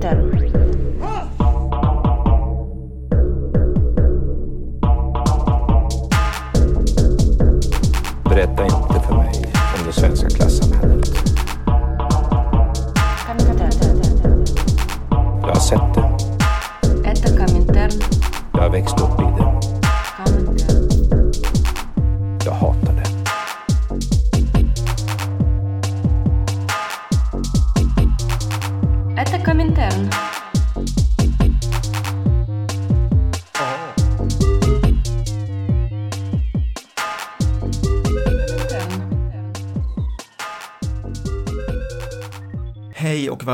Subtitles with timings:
[0.00, 0.87] Komintern.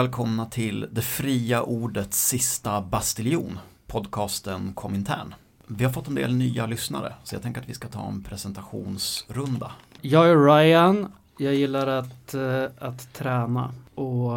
[0.05, 5.35] Välkomna till det fria ordets sista bastiljon, podcasten Komintern.
[5.67, 8.23] Vi har fått en del nya lyssnare, så jag tänker att vi ska ta en
[8.23, 9.71] presentationsrunda.
[10.01, 11.13] Jag är Ryan.
[11.39, 14.33] Jag gillar att, eh, att träna och,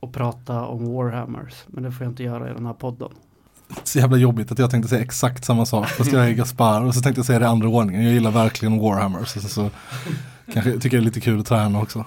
[0.00, 1.54] och prata om Warhammers.
[1.66, 3.08] Men det får jag inte göra i den här podden.
[3.84, 6.94] så jävla jobbigt att jag tänkte säga exakt samma sak fast jag är Gaspar och
[6.94, 8.04] så tänkte jag säga det i andra ordningen.
[8.04, 9.70] Jag gillar verkligen Warhammer så, så, så
[10.52, 12.04] kanske tycker det är lite kul att träna också.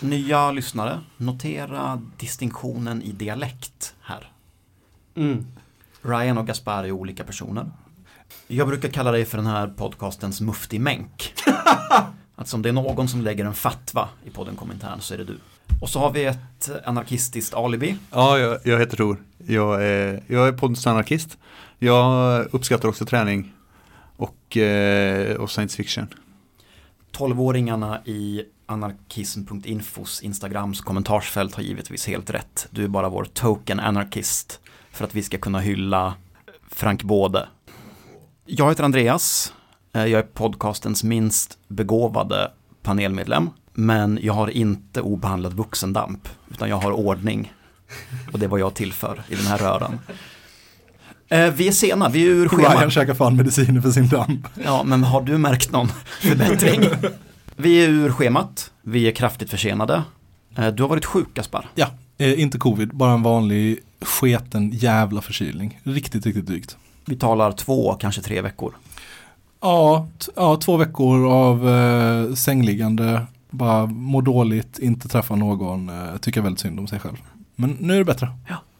[0.00, 4.32] Nya lyssnare, notera distinktionen i dialekt här.
[5.14, 5.46] Mm.
[6.02, 7.70] Ryan och Gaspar är olika personer.
[8.46, 11.34] Jag brukar kalla dig för den här podcastens mufti-mänk.
[12.36, 15.24] alltså om det är någon som lägger en fatwa i podden Komintern så är det
[15.24, 15.38] du.
[15.80, 17.96] Och så har vi ett anarkistiskt alibi.
[18.10, 19.22] Ja, jag, jag heter Tor.
[19.46, 21.38] Jag är, jag är poddens anarkist.
[21.78, 23.52] Jag uppskattar också träning
[24.16, 26.06] och, eh, och science fiction.
[27.16, 32.68] 12-åringarna i anarkism.infos Instagrams kommentarsfält har givetvis helt rätt.
[32.70, 36.14] Du är bara vår token anarkist för att vi ska kunna hylla
[36.68, 37.48] Frank Både.
[38.44, 39.52] Jag heter Andreas.
[39.92, 42.50] Eh, jag är podcastens minst begåvade
[42.82, 43.50] panelmedlem.
[43.72, 47.52] Men jag har inte obehandlad vuxendamp, utan jag har ordning.
[48.32, 49.98] Och det är vad jag tillför i den här röran.
[51.28, 52.76] Eh, Vi är sena, vi är ur schemat.
[52.78, 54.46] Ryan käkar fan mediciner för sin damp.
[54.64, 55.88] Ja, men har du märkt någon
[56.20, 56.80] förbättring?
[57.58, 60.02] Vi är ur schemat, vi är kraftigt försenade.
[60.56, 61.68] Eh, Du har varit sjuk, Gaspar.
[61.74, 61.86] Ja,
[62.18, 65.80] eh, inte covid, bara en vanlig sketen jävla förkylning.
[65.82, 66.76] Riktigt, riktigt drygt.
[67.06, 68.74] Vi talar två, kanske tre veckor.
[69.60, 76.40] Ja, ja två veckor av eh, sängliggande, bara må dåligt, inte träffa någon, eh, tycker
[76.40, 77.16] väldigt synd om sig själv.
[77.56, 78.28] Men nu är det bättre.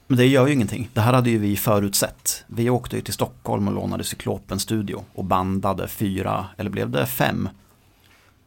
[0.06, 0.88] Men det gör ju ingenting.
[0.92, 2.44] Det här hade ju vi förutsett.
[2.46, 7.06] Vi åkte ju till Stockholm och lånade Cyklopen studio och bandade fyra, eller blev det
[7.06, 7.48] fem?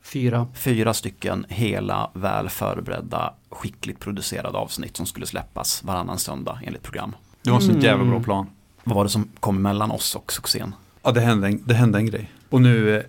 [0.03, 0.47] Fyra.
[0.53, 7.15] Fyra stycken hela, väl förberedda, skickligt producerade avsnitt som skulle släppas varannan söndag enligt program.
[7.41, 7.83] Det var en så Mm.
[7.83, 8.47] jävla bra plan.
[8.83, 10.75] Vad var det som kom mellan oss och succén?
[11.03, 12.31] Ja, det hände en, det hände en grej.
[12.49, 13.03] Och nu,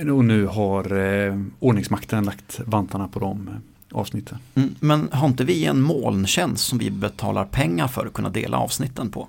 [0.00, 3.54] eh, och nu har eh, ordningsmakten lagt vantarna på de eh,
[4.00, 4.38] avsnitten.
[4.54, 8.58] Mm, men har inte vi en molntjänst som vi betalar pengar för att kunna dela
[8.58, 9.28] avsnitten på?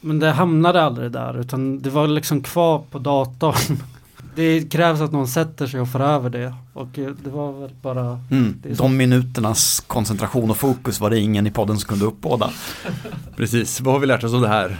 [0.00, 3.78] Men det hamnade aldrig där utan det var liksom kvar på datorn.
[4.34, 6.54] Det krävs att någon sätter sig och för över det.
[6.72, 11.46] Och eh, det var väl bara Mm, de minuternas koncentration och fokus var det ingen
[11.46, 12.50] i podden som kunde uppbåda.
[13.36, 14.78] Precis, vad har vi lärt oss av det här?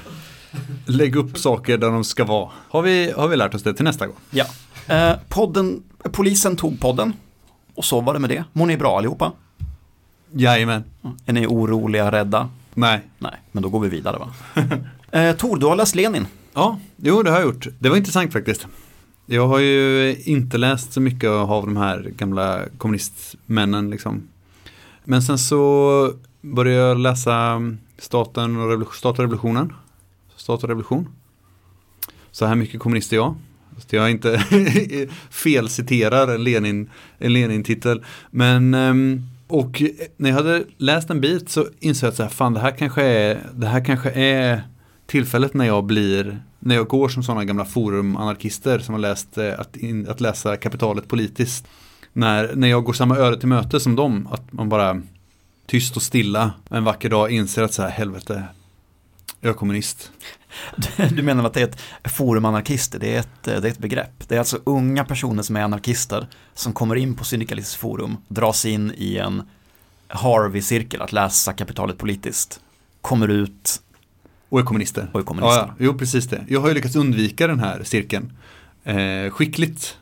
[0.87, 2.51] Lägg upp saker där de ska vara.
[2.69, 4.17] Har vi, har vi lärt oss det till nästa gång?
[4.31, 4.45] Ja.
[4.87, 5.83] Eh, podden,
[6.13, 7.13] polisen tog podden
[7.81, 8.45] och så var det med det.
[8.53, 9.33] Mår ni bra allihopa?
[10.33, 10.85] Jajamän.
[11.27, 12.49] Är ni oroliga, rädda?
[12.75, 13.01] Nej.
[13.19, 14.29] Nej, men då går vi vidare va?
[15.21, 16.27] eh, Tor, du har läst Lenin.
[16.55, 17.67] Ja, jo det har jag gjort.
[17.79, 18.67] Det var intressant faktiskt.
[19.27, 24.23] Jag har ju inte läst så mycket av de här gamla kommunistmännen liksom.
[25.05, 27.61] Men sen så började jag läsa
[27.99, 29.73] Staten och, revolu- Stat och revolutionen.
[30.37, 31.09] Stat och revolution.
[32.31, 33.35] Så här mycket kommunist är jag.
[33.81, 34.39] Fast jag inte
[35.31, 38.05] felciterar en Lenin, en Lenin-titel.
[38.31, 39.83] Men, ehm, och
[40.17, 42.71] när jag hade läst en bit så insåg jag att så här, fan det här
[42.71, 44.63] kanske är, det här kanske är
[45.07, 49.61] tillfället när jag blir, när jag går som sådana gamla forumanarkister som har läst eh,
[49.61, 51.67] att, in, att läsa kapitalet politiskt.
[52.13, 55.03] När, när jag går samma öde till möte som dem, att man bara
[55.67, 58.45] tyst och stilla en vacker dag inser att så här, helvete,
[59.41, 60.11] jag är kommunist.
[61.11, 61.81] Du menar att det är ett
[62.13, 64.29] forumanarkister, det är ett, det är ett begrepp.
[64.29, 68.65] Det är alltså unga personer som är anarkister som kommer in på Syndikalistiskt forum, dras
[68.65, 69.43] in i en
[70.09, 72.61] Harvey-cirkel att läsa kapitalet politiskt,
[73.01, 73.83] kommer ut
[74.49, 75.11] Och är kommunister.
[75.13, 75.61] och är kommunister.
[75.61, 76.45] Ja, ja, jo precis det.
[76.49, 78.33] Jag har ju lyckats undvika den här cirkeln
[78.85, 79.97] eh, skickligt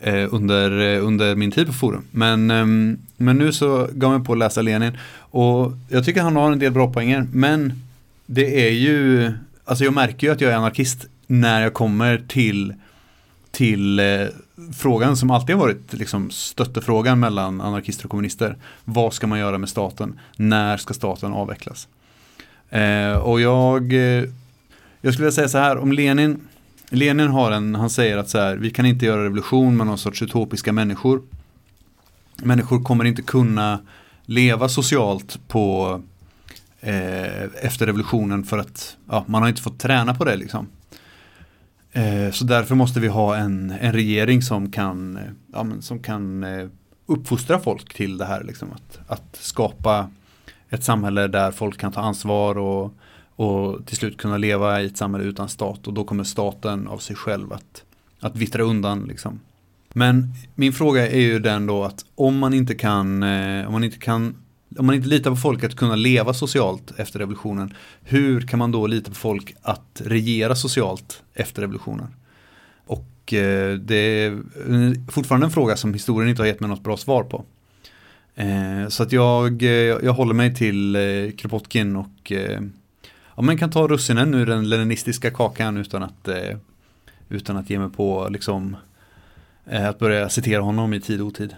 [0.00, 2.04] eh, under, eh, under min tid på forum.
[2.10, 6.22] Men, ehm, men nu så gav jag mig på att läsa Lenin och jag tycker
[6.22, 7.26] han har en del bra poänger.
[7.32, 7.82] Men
[8.26, 9.32] det är ju,
[9.64, 12.74] alltså jag märker ju att jag är anarkist när jag kommer till,
[13.50, 14.26] till eh,
[14.76, 18.56] frågan som alltid har varit liksom stöttefrågan mellan anarkister och kommunister.
[18.84, 20.18] Vad ska man göra med staten?
[20.36, 21.88] När ska staten avvecklas?
[22.70, 24.24] Eh, och jag, eh,
[25.00, 26.40] jag skulle vilja säga så här, om Lenin,
[26.88, 29.98] Lenin har en, han säger att så här, vi kan inte göra revolution med någon
[29.98, 31.22] sorts utopiska människor.
[32.36, 33.80] Människor kommer inte kunna
[34.26, 36.00] leva socialt på
[36.84, 40.68] eh, efter revolutionen för att ja, man har inte fått träna på det liksom.
[41.92, 45.22] Eh, så därför måste vi ha en, en regering som kan, eh,
[45.52, 46.68] ja, men, som kan eh,
[47.06, 48.44] uppfostra folk till det här.
[48.44, 50.10] Liksom, att, att skapa
[50.70, 52.94] ett samhälle där folk kan ta ansvar och,
[53.36, 55.86] och till slut kunna leva i ett samhälle utan stat.
[55.86, 57.84] Och då kommer staten av sig själv att,
[58.20, 59.04] att vittra undan.
[59.04, 59.40] Liksom.
[59.92, 63.84] Men min fråga är ju den då att om man inte kan, eh, om man
[63.84, 64.34] inte kan
[64.78, 68.72] om man inte litar på folk att kunna leva socialt efter revolutionen, hur kan man
[68.72, 72.14] då lita på folk att regera socialt efter revolutionen?
[72.86, 76.96] Och eh, det är fortfarande en fråga som historien inte har gett mig något bra
[76.96, 77.44] svar på.
[78.34, 82.60] Eh, så att jag, eh, jag håller mig till eh, Kropotkin och eh,
[83.36, 86.56] ja, man kan ta russinen ur den leninistiska kakan utan att, eh,
[87.28, 88.76] utan att ge mig på liksom,
[89.64, 91.54] att börja citera honom i tid och otid.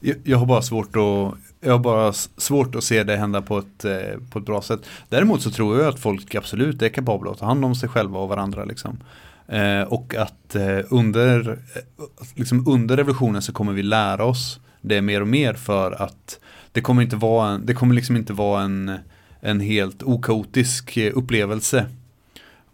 [0.00, 3.84] Jag, har bara svårt att jag har bara svårt att se det hända på ett,
[3.84, 4.80] eh, på ett bra sätt.
[5.08, 8.18] Däremot så tror jag att folk absolut är kapabla att ta hand om sig själva
[8.18, 8.64] och varandra.
[8.64, 8.98] Liksom.
[9.48, 15.02] Eh, och att eh, under, eh, liksom under revolutionen så kommer vi lära oss det
[15.02, 16.40] mer och mer för att
[16.72, 18.98] det kommer inte vara en, det kommer liksom inte vara en,
[19.40, 21.86] en helt okaotisk eh, upplevelse.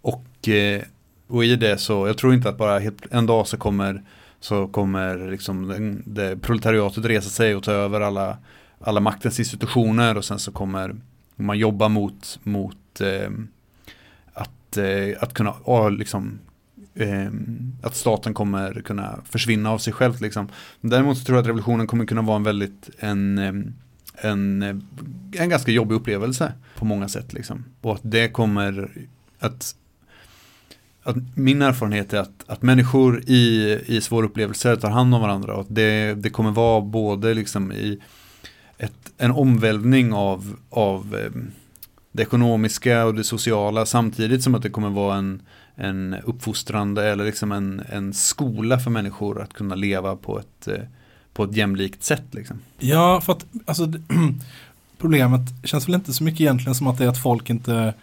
[0.00, 0.82] Och, eh,
[1.28, 4.02] och i det så, jag tror inte att bara helt, en dag så kommer
[4.44, 8.38] så kommer liksom den, det proletariatet resa sig och ta över alla,
[8.80, 10.96] alla maktens institutioner och sen så kommer
[11.36, 13.30] man jobba mot, mot eh,
[14.32, 16.38] att, eh, att kunna, ah, liksom,
[16.94, 17.26] eh,
[17.82, 20.20] att staten kommer kunna försvinna av sig själv.
[20.20, 20.48] Liksom.
[20.80, 23.52] Däremot så tror jag att revolutionen kommer kunna vara en väldigt, en, eh,
[24.30, 24.76] en, eh,
[25.42, 27.32] en ganska jobbig upplevelse på många sätt.
[27.32, 27.64] Liksom.
[27.80, 28.90] Och att det kommer
[29.38, 29.74] att
[31.04, 35.54] att min erfarenhet är att, att människor i, i svåra upplevelser tar hand om varandra
[35.54, 37.98] och att det, det kommer vara både liksom i
[38.78, 41.50] ett, en omvälvning av, av ehm,
[42.12, 45.42] det ekonomiska och det sociala samtidigt som att det kommer vara en,
[45.74, 50.84] en uppfostrande eller liksom en, en skola för människor att kunna leva på ett, eh,
[51.32, 52.24] på ett jämlikt sätt.
[52.30, 52.58] Liksom.
[52.78, 53.92] Ja, för att alltså,
[54.98, 57.94] problemet känns väl inte så mycket egentligen som att det är att folk inte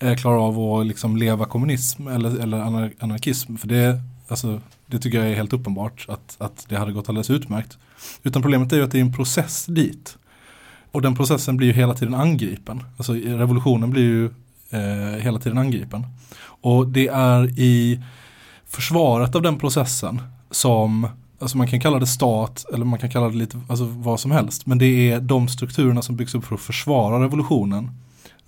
[0.00, 2.58] Eh, klarar av att liksom leva kommunism eller, eller
[2.98, 3.56] anarkism.
[3.56, 7.30] För det, alltså, det tycker jag är helt uppenbart att, att det hade gått alldeles
[7.30, 7.78] utmärkt.
[8.22, 10.18] Utan problemet är ju att det är en process dit.
[10.92, 12.82] Och den processen blir ju hela tiden angripen.
[12.96, 14.24] Alltså revolutionen blir ju
[14.70, 16.06] eh, hela tiden angripen.
[16.40, 18.02] Och det är i
[18.66, 21.08] försvaret av den processen som
[21.40, 24.30] Alltså man kan kalla det stat eller man kan kalla det lite alltså vad som
[24.30, 24.66] helst.
[24.66, 27.90] Men det är de strukturerna som byggs upp för att försvara revolutionen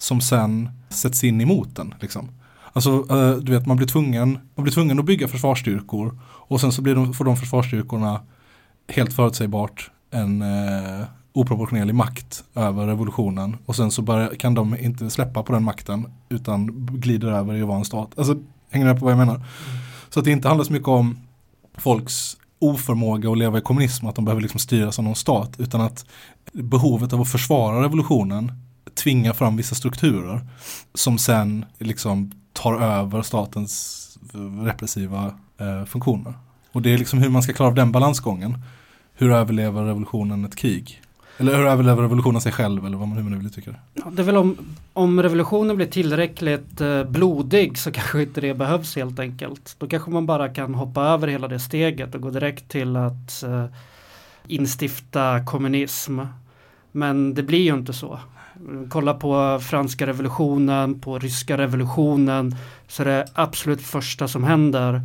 [0.03, 1.95] som sen sätts in emot den.
[2.01, 2.29] Liksom.
[2.73, 6.73] Alltså eh, du vet man blir, tvungen, man blir tvungen att bygga försvarsstyrkor och sen
[6.73, 8.21] så blir de, får de försvarsstyrkorna
[8.89, 15.11] helt förutsägbart en eh, oproportionerlig makt över revolutionen och sen så börjar, kan de inte
[15.11, 18.11] släppa på den makten utan glider över i att vara en stat.
[18.17, 18.37] Alltså
[18.71, 19.45] hänger ni med på vad jag menar?
[20.09, 21.19] Så att det inte handlar så mycket om
[21.75, 25.81] folks oförmåga att leva i kommunism, att de behöver liksom styras av någon stat, utan
[25.81, 26.05] att
[26.53, 28.53] behovet av att försvara revolutionen
[29.03, 30.41] tvingar fram vissa strukturer
[30.95, 33.97] som sen liksom tar över statens
[34.65, 36.35] repressiva eh, funktioner.
[36.73, 38.59] Och det är liksom hur man ska klara av den balansgången.
[39.15, 41.03] Hur överlever revolutionen ett krig?
[41.39, 43.71] Eller hur överlever revolutionen sig själv eller vad man, hur man nu vill tycka.
[43.71, 43.79] det.
[43.95, 44.57] Ja, det är väl om,
[44.93, 49.77] om revolutionen blir tillräckligt eh, blodig så kanske inte det behövs helt enkelt.
[49.79, 53.43] Då kanske man bara kan hoppa över hela det steget och gå direkt till att
[53.43, 53.65] eh,
[54.47, 56.21] instifta kommunism.
[56.93, 58.21] Men det blir ju inte så.
[58.89, 62.57] Kolla på franska revolutionen, på ryska revolutionen.
[62.89, 65.03] Så det absolut första som händer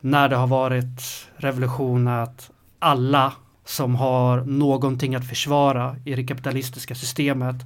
[0.00, 3.32] när det har varit revolution är att alla
[3.64, 7.56] som har någonting att försvara i det kapitalistiska systemet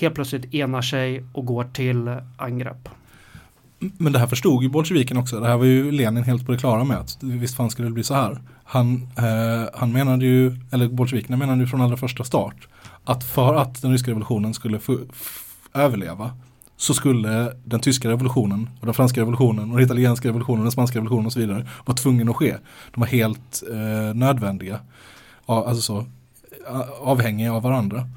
[0.00, 2.88] helt plötsligt enar sig och går till angrepp.
[3.98, 5.40] Men det här förstod ju bolsjeviken också.
[5.40, 6.96] Det här var ju Lenin helt på det klara med.
[6.96, 8.40] Att visst fan skulle det bli så här.
[8.64, 12.68] Han, eh, han menade ju, eller bolsjevikerna menade ju från allra första start.
[13.04, 15.40] Att för att den ryska revolutionen skulle f-
[15.74, 16.30] överleva
[16.76, 20.72] så skulle den tyska revolutionen och den franska revolutionen och den italienska revolutionen och den
[20.72, 22.56] spanska revolutionen och så vidare vara tvungen att ske.
[22.94, 24.80] De var helt eh, nödvändiga.
[25.46, 25.98] Ja, alltså så,
[26.68, 28.08] eh, avhängiga av varandra.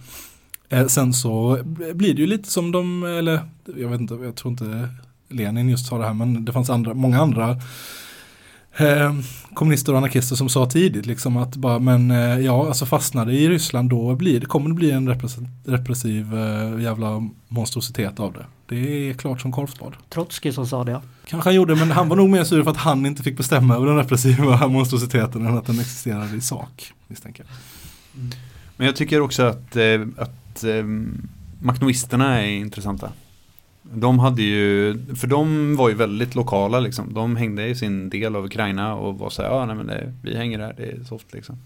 [0.70, 1.60] Eh, sen så
[1.94, 3.40] blir det ju lite som de, eller
[3.78, 4.90] jag vet inte, jag tror inte
[5.30, 7.58] Lenin just sa det här men det fanns andra, många andra
[8.78, 9.16] eh,
[9.54, 13.34] kommunister och anarkister som sa tidigt liksom att bara, men eh, ja, alltså fastnar det
[13.34, 18.34] i Ryssland då blir det, kommer det bli en repressiv, repressiv eh, jävla monstrositet av
[18.34, 18.46] det.
[18.70, 19.94] Det är klart som korvspad.
[20.10, 21.02] Trotskij som sa det.
[21.26, 23.76] Kanske han gjorde, men han var nog mer sur för att han inte fick bestämma
[23.76, 27.54] över den repressiva monstrositeten än att den existerade i sak, misstänker jag.
[28.78, 30.84] Men jag tycker också att, eh, att eh,
[31.60, 33.12] maktnoisterna är intressanta.
[33.94, 37.14] De hade ju, för de var ju väldigt lokala liksom.
[37.14, 40.14] De hängde i sin del av Ukraina och var så här, ja nej men det,
[40.24, 41.58] vi hänger här, det är soft liksom.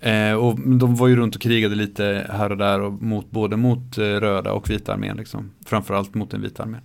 [0.00, 3.56] Eh, och de var ju runt och krigade lite här och där och mot, både
[3.56, 5.50] mot eh, röda och vita armén liksom.
[5.66, 6.80] Framförallt mot den vita armén.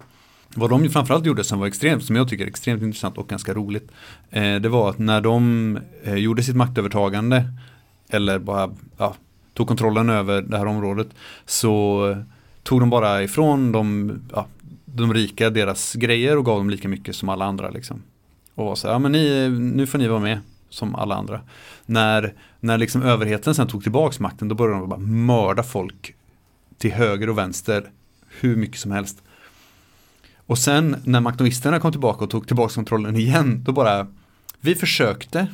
[0.55, 3.27] Vad de ju framförallt gjorde som var extremt, som jag tycker är extremt intressant och
[3.27, 3.91] ganska roligt.
[4.29, 7.43] Eh, det var att när de eh, gjorde sitt maktövertagande
[8.09, 9.15] eller bara ja,
[9.53, 11.07] tog kontrollen över det här området
[11.45, 12.15] så
[12.67, 14.47] tog de bara ifrån de, ja,
[14.85, 17.69] de rika deras grejer och gav dem lika mycket som alla andra.
[17.69, 18.03] Liksom.
[18.55, 21.41] Och var så här, ja men ni, nu får ni vara med som alla andra.
[21.85, 26.15] När, när liksom överheten sen tog tillbaks makten då började de bara mörda folk
[26.77, 27.89] till höger och vänster
[28.39, 29.21] hur mycket som helst.
[30.37, 34.07] Och sen när maktoisterna kom tillbaka och tog tillbaka kontrollen igen då bara
[34.59, 35.47] vi försökte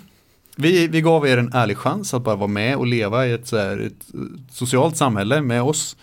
[0.56, 3.48] vi, vi gav er en ärlig chans att bara vara med och leva i ett,
[3.48, 4.12] så här, ett
[4.52, 5.98] socialt samhälle med oss.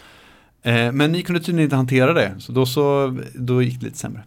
[0.62, 3.98] Eh, men ni kunde tydligen inte hantera det, så då, så, då gick det lite
[3.98, 4.22] sämre.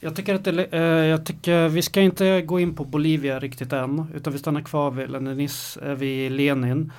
[0.00, 3.72] Jag tycker att det, eh, jag tycker vi ska inte gå in på Bolivia riktigt
[3.72, 6.92] än, utan vi stannar kvar vid Leninis, eh, vid Lenin.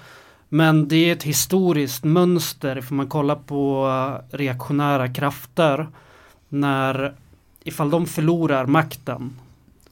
[0.50, 5.88] Men det är ett historiskt mönster, ifall man kollar på eh, reaktionära krafter,
[6.50, 7.13] när
[7.63, 9.39] ifall de förlorar makten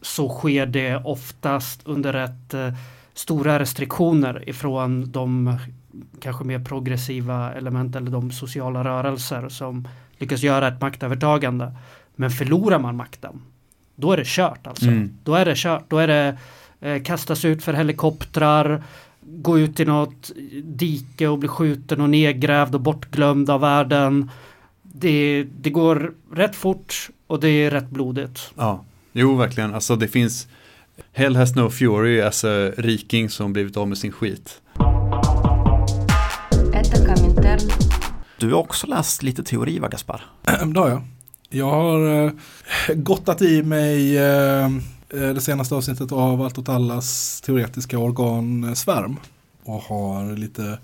[0.01, 2.73] så sker det oftast under rätt eh,
[3.13, 5.57] stora restriktioner ifrån de
[6.19, 11.73] kanske mer progressiva element eller de sociala rörelser som lyckas göra ett maktövertagande.
[12.15, 13.41] Men förlorar man makten,
[13.95, 14.85] då är det kört alltså.
[14.85, 15.11] Mm.
[15.23, 15.83] Då är det kört.
[15.87, 16.37] Då är det
[16.79, 18.83] eh, kastas ut för helikoptrar,
[19.21, 20.31] gå ut i något
[20.63, 24.31] dike och bli skjuten och nedgrävd och bortglömd av världen.
[24.81, 28.51] Det, det går rätt fort och det är rätt blodigt.
[28.57, 29.73] Ja, jo verkligen.
[29.73, 30.47] Alltså det finns
[31.13, 34.60] Hell has no fury, alltså riking som blivit av med sin skit.
[38.41, 40.25] Du har också läst lite teori va Gaspar?
[40.73, 41.01] Det har jag.
[41.49, 42.31] Jag har eh,
[42.95, 44.69] gottat i mig eh, eh,
[45.09, 49.19] det senaste avsnittet av Allt åt allas teoretiska organ eh, Svärm.
[49.63, 50.79] Och har lite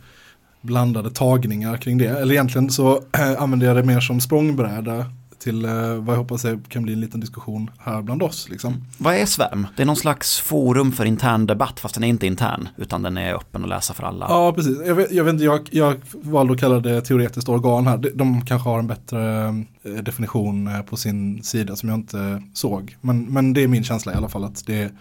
[0.61, 2.07] blandade tagningar kring det.
[2.07, 5.05] Eller egentligen så eh, använder jag det mer som språngbräda
[5.39, 8.49] till eh, vad jag hoppas kan bli en liten diskussion här bland oss.
[8.49, 8.83] Liksom.
[8.97, 9.67] Vad är Svärm?
[9.75, 13.17] Det är någon slags forum för intern debatt fast den är inte intern utan den
[13.17, 14.25] är öppen att läsa för alla.
[14.29, 14.77] Ja, precis.
[14.85, 17.97] Jag, vet, jag, vet, inte, jag, jag valde att kalla det teoretiskt organ här.
[17.97, 19.47] De, de kanske har en bättre
[19.83, 22.97] eh, definition eh, på sin sida som jag inte såg.
[23.01, 24.91] Men, men det är min känsla i alla fall att det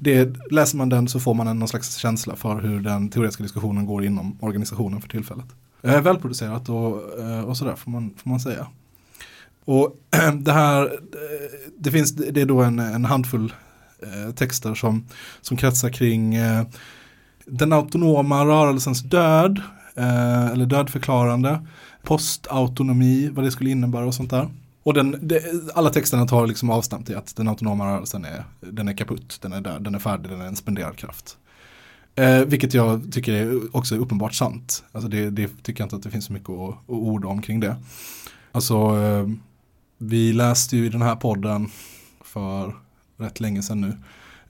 [0.00, 3.42] det, läser man den så får man en någon slags känsla för hur den teoretiska
[3.42, 5.44] diskussionen går inom organisationen för tillfället.
[5.80, 7.02] Välproducerat och,
[7.44, 8.66] och sådär får man, får man säga.
[9.68, 9.96] Och
[10.34, 13.52] det här, eh, det finns, det är då en, en handfull
[14.02, 15.06] eh, texter som,
[15.40, 16.66] som kretsar kring eh,
[17.44, 19.62] den autonoma rörelsens död,
[20.52, 21.66] eller dödförklarande,
[22.02, 24.48] postautonomi, vad det skulle innebära och sånt där.
[24.82, 25.42] Och den, det,
[25.74, 29.52] alla texterna tar liksom avstamp i att den autonoma rörelsen är, den är kaputt, den
[29.52, 31.36] är död, den är färdig, den är en spenderad kraft.
[32.14, 34.84] Eh, vilket jag tycker är också är uppenbart sant.
[34.92, 37.42] Alltså det, det tycker jag inte att det finns så mycket att, att orda om
[37.42, 37.76] kring det.
[38.52, 39.28] Alltså eh,
[39.98, 41.68] vi läste ju i den här podden
[42.20, 42.74] för
[43.16, 43.96] rätt länge sedan nu.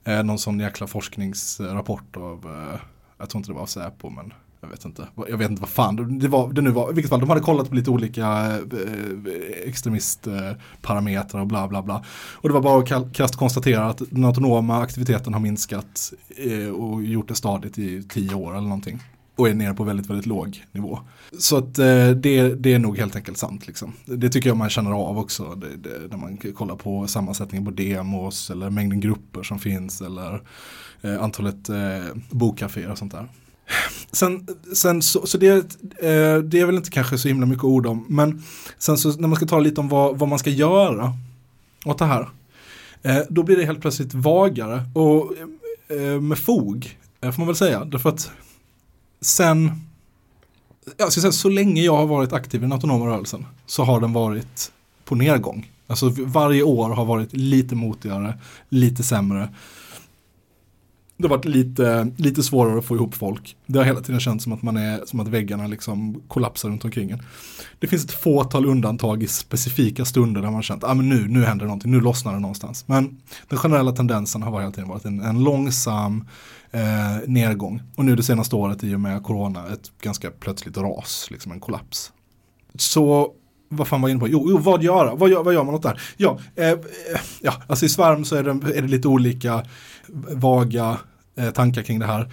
[0.05, 2.81] Eh, någon sån jäkla forskningsrapport av, eh,
[3.19, 5.09] jag tror inte det var av Säpo men jag vet inte.
[5.29, 6.53] Jag vet inte vad fan det var.
[6.53, 6.91] Det nu var.
[6.91, 11.83] I vilket fall, de hade kollat på lite olika eh, eh extremistparametrar och bla bla
[11.83, 12.05] bla.
[12.35, 17.03] Och det var bara att krasst konstatera att den autonoma aktiviteten har minskat eh, och
[17.03, 19.01] gjort det stadigt i tio år eller någonting.
[19.39, 21.01] Och är nere på väldigt, väldigt låg nivå.
[21.39, 23.67] Så att eh, det, det är nog helt enkelt sant.
[23.67, 23.93] Liksom.
[24.05, 25.55] Det tycker jag man känner av också.
[25.55, 30.43] Det, det, när man kollar på sammansättningen på demos eller mängden grupper som finns eller
[31.03, 33.29] eh, antalet eh, bokkaféer och sånt där.
[34.13, 35.49] Sen, sen så, så det,
[35.99, 38.07] eh, det är väl inte kanske så himla mycket ord om.
[38.09, 38.43] Men
[38.79, 41.13] sen så när man ska ta lite om vad, vad man ska göra
[41.85, 42.29] åt det här.
[43.03, 45.33] Eh, då blir det helt plötsligt vagare och
[45.97, 47.85] eh, med fog eh, får man väl säga.
[47.85, 48.31] Därför att
[49.21, 49.71] sen,
[50.97, 54.01] jag ska säga så länge jag har varit aktiv i den autonoma rörelsen så har
[54.01, 54.73] den varit
[55.05, 55.71] på nedgång.
[55.87, 58.35] Alltså varje år har varit lite motigare,
[58.69, 59.49] lite sämre.
[61.17, 63.57] det har varit lite, lite svårare att få ihop folk.
[63.67, 66.85] Det har hela tiden känts som att, man är, som att väggarna liksom kollapsar runt
[66.85, 67.23] omkring en.
[67.79, 71.45] Det finns ett fåtal undantag i specifika stunder där man känt att ah, nu, nu
[71.45, 72.85] händer det någonting, nu lossnar det någonstans.
[72.89, 76.25] Men den generella tendensen har hela tiden varit en, en långsam
[76.71, 77.83] eh, nedgång.
[77.97, 81.61] Och nu det senaste året i och med corona ett ganska plötsligt ras, liksom en
[81.61, 82.13] kollaps.
[82.75, 83.33] Så
[83.69, 84.29] vad fan var jag inne på?
[84.29, 85.15] Jo, jo vad göra?
[85.15, 86.01] Vad gör, vad gör man åt det här?
[86.17, 86.79] Ja, eh, eh
[87.41, 89.65] ja, alltså i Svärm så är det, är det lite olika
[90.33, 90.99] vaga
[91.37, 92.33] eh, tankar kring det här.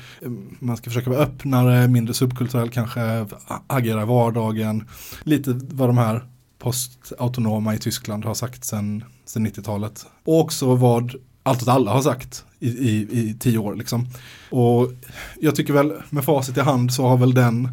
[0.60, 3.28] Man ska försöka vara öppnare, mindre subkulturell kanske,
[3.68, 4.88] agera i vardagen.
[5.24, 6.26] Lite vad de här
[6.60, 9.04] postautonoma i Tyskland har sagt sedan
[9.36, 10.06] 90-talet.
[10.24, 11.16] Och också vad
[11.46, 13.76] allt åt alla har sagt i, i, i tio år.
[13.76, 14.08] Liksom.
[14.50, 14.92] Och
[15.40, 17.70] jag tycker väl med facit i hand så har väl den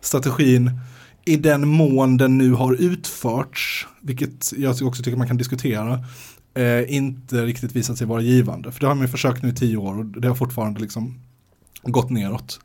[0.00, 0.80] strategin
[1.24, 6.04] i den mån den nu har utförts, vilket jag också tycker man kan diskutera,
[6.54, 8.72] eh, inte riktigt visat sig vara givande.
[8.72, 11.20] För det har man ju försökt nu i tio år och det har fortfarande liksom
[11.82, 12.60] gått neråt.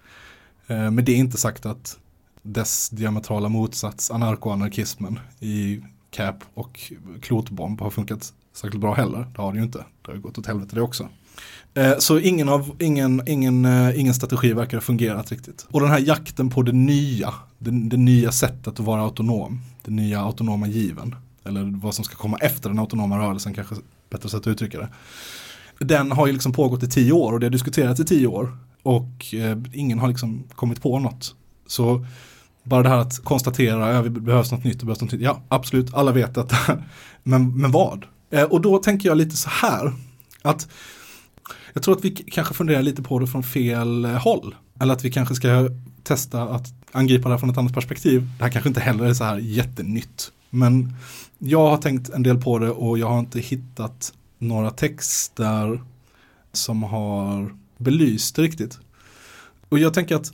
[0.67, 1.97] Eh, men det är inte sagt att
[2.41, 6.79] dess diametrala motsats, anarkoanarkismen i CAP och
[7.21, 9.27] klotbomb har funkat särskilt bra heller.
[9.35, 9.77] Det har det ju inte.
[9.77, 11.07] Det har ju gått åt helvete det också.
[11.73, 15.67] Eh, så ingen, av, ingen, ingen, eh, ingen strategi verkar ha fungerat riktigt.
[15.71, 19.95] Och den här jakten på det nya, det, det nya sättet att vara autonom, den
[19.95, 23.75] nya autonoma given, eller vad som ska komma efter den autonoma rörelsen kanske
[24.09, 24.89] bättre sätt att uttrycka det.
[25.85, 28.57] Den har ju liksom pågått i tio år och det har diskuterats i tio år
[28.83, 31.35] och eh, ingen har liksom kommit på något.
[31.67, 32.05] Så
[32.63, 35.21] bara det här att konstatera, ja, vi behövs något nytt, det behövs något nytt.
[35.21, 36.53] Ja, absolut, alla vet att,
[37.23, 38.05] men, men vad?
[38.31, 39.93] Eh, och då tänker jag lite så här,
[40.41, 40.67] att
[41.73, 44.55] jag tror att vi kanske funderar lite på det från fel eh, håll.
[44.79, 45.69] Eller att vi kanske ska
[46.03, 48.29] testa att angripa det här från ett annat perspektiv.
[48.37, 50.31] Det här kanske inte heller är så här jättenytt.
[50.49, 50.93] Men
[51.39, 55.83] jag har tänkt en del på det och jag har inte hittat några texter
[56.53, 58.79] som har belyst det riktigt.
[59.69, 60.33] Och jag tänker att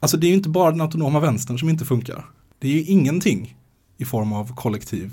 [0.00, 2.26] alltså det är ju inte bara den autonoma vänstern som inte funkar.
[2.58, 3.56] Det är ju ingenting
[3.96, 5.12] i form av kollektiv,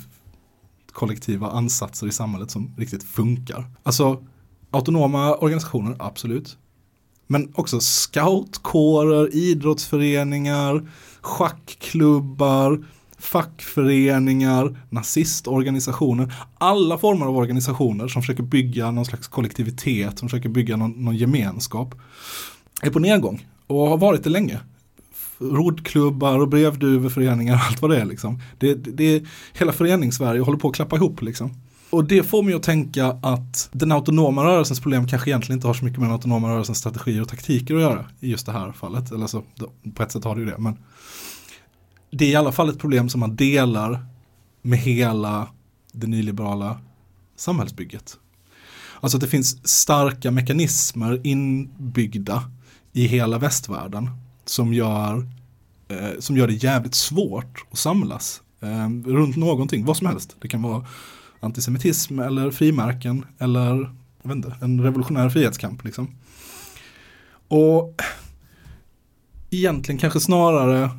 [0.93, 3.65] kollektiva ansatser i samhället som riktigt funkar.
[3.83, 4.23] Alltså
[4.71, 6.57] autonoma organisationer, absolut.
[7.27, 10.89] Men också scoutkårer, idrottsföreningar,
[11.21, 12.85] schackklubbar,
[13.17, 20.75] fackföreningar, nazistorganisationer, alla former av organisationer som försöker bygga någon slags kollektivitet, som försöker bygga
[20.75, 21.95] någon, någon gemenskap,
[22.82, 24.60] är på nedgång och har varit det länge.
[25.51, 28.41] Rodklubbar och brevduveföreningar, allt vad det är liksom.
[28.58, 31.51] Det, det, det, hela föreningssverige håller på att klappa ihop liksom.
[31.89, 35.73] Och det får mig att tänka att den autonoma rörelsens problem kanske egentligen inte har
[35.73, 38.71] så mycket med den autonoma rörelsens strategier och taktiker att göra i just det här
[38.71, 39.12] fallet.
[39.12, 39.43] Eller så,
[39.93, 40.58] på ett sätt har det ju det.
[40.58, 40.77] Men
[42.12, 44.06] det är i alla fall ett problem som man delar
[44.62, 45.47] med hela
[45.91, 46.79] det nyliberala
[47.36, 48.17] samhällsbygget.
[48.99, 52.43] Alltså att det finns starka mekanismer inbyggda
[52.93, 54.10] i hela västvärlden
[54.45, 55.27] som gör,
[55.88, 60.36] eh, som gör det jävligt svårt att samlas eh, runt någonting, vad som helst.
[60.41, 60.86] Det kan vara
[61.39, 63.75] antisemitism eller frimärken eller
[64.21, 65.84] jag vet inte, en revolutionär frihetskamp.
[65.84, 66.15] Liksom.
[67.47, 68.01] Och
[69.49, 70.89] egentligen kanske snarare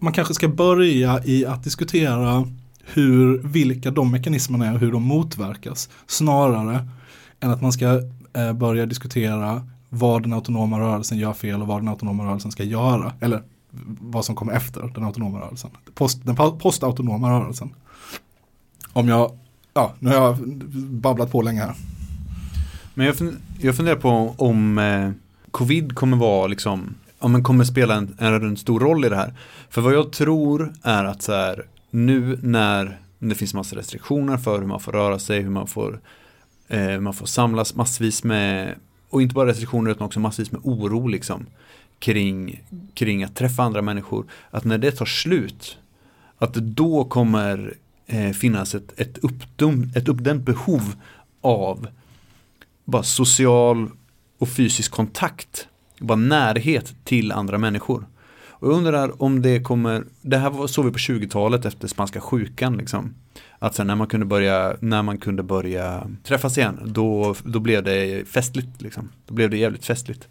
[0.00, 2.48] man kanske ska börja i att diskutera
[2.84, 5.88] hur, vilka de mekanismerna är och hur de motverkas.
[6.06, 6.88] Snarare
[7.40, 8.02] än att man ska
[8.32, 12.64] eh, börja diskutera vad den autonoma rörelsen gör fel och vad den autonoma rörelsen ska
[12.64, 13.12] göra.
[13.20, 13.42] Eller
[14.00, 15.70] vad som kommer efter den autonoma rörelsen.
[15.94, 17.74] Post, den postautonoma rörelsen.
[18.92, 19.38] Om jag,
[19.74, 20.38] ja, nu har jag
[20.90, 21.74] babblat på länge här.
[22.94, 25.10] Men jag, fun jag funderar på om eh,
[25.50, 29.34] covid kommer vara liksom, om den kommer spela en, en, stor roll i det här.
[29.70, 34.58] För vad jag tror är att så här, nu när det finns massa restriktioner för
[34.58, 36.00] hur man får röra sig, hur man får,
[36.68, 38.74] eh, man får samlas massvis med,
[39.12, 41.46] och inte bara restriktioner utan också massvis med oro liksom
[41.98, 42.62] kring,
[42.94, 44.26] kring att träffa andra människor.
[44.50, 45.78] Att när det tar slut,
[46.38, 47.74] att då kommer
[48.06, 50.94] eh, finnas ett, ett, uppdum, ett uppdämt behov
[51.40, 51.86] av
[52.84, 53.90] bara social
[54.38, 58.06] och fysisk kontakt, bara närhet till andra människor.
[58.62, 62.76] Och jag undrar om det kommer, det här såg vi på 20-talet efter spanska sjukan
[62.76, 63.14] liksom.
[63.62, 67.82] Att sen när man kunde börja, när man kunde börja träffas igen, då, då blev
[67.82, 69.08] det festligt liksom.
[69.26, 70.28] Då blev det jävligt festligt.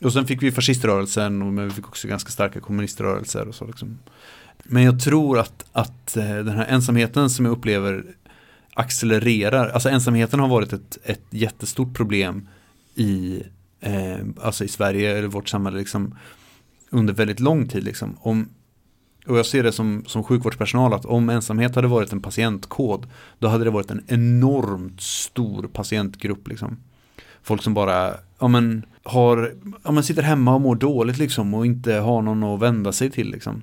[0.00, 3.98] Och sen fick vi fasciströrelsen och vi fick också ganska starka kommuniströrelser och så liksom.
[4.64, 8.04] Men jag tror att, att eh, den här ensamheten som jag upplever
[8.74, 9.68] accelererar.
[9.68, 12.48] Alltså ensamheten har varit ett, ett jättestort problem
[12.94, 13.42] i,
[13.80, 16.14] eh, alltså i Sverige eller vårt samhälle liksom,
[16.90, 17.84] under väldigt lång tid.
[17.84, 18.16] Liksom.
[18.20, 18.48] Om,
[19.26, 23.06] och jag ser det som, som sjukvårdspersonal att om ensamhet hade varit en patientkod
[23.38, 26.48] då hade det varit en enormt stor patientgrupp.
[26.48, 26.76] Liksom.
[27.42, 31.66] Folk som bara ja men, har, ja men sitter hemma och mår dåligt liksom och
[31.66, 33.62] inte har någon att vända sig till liksom.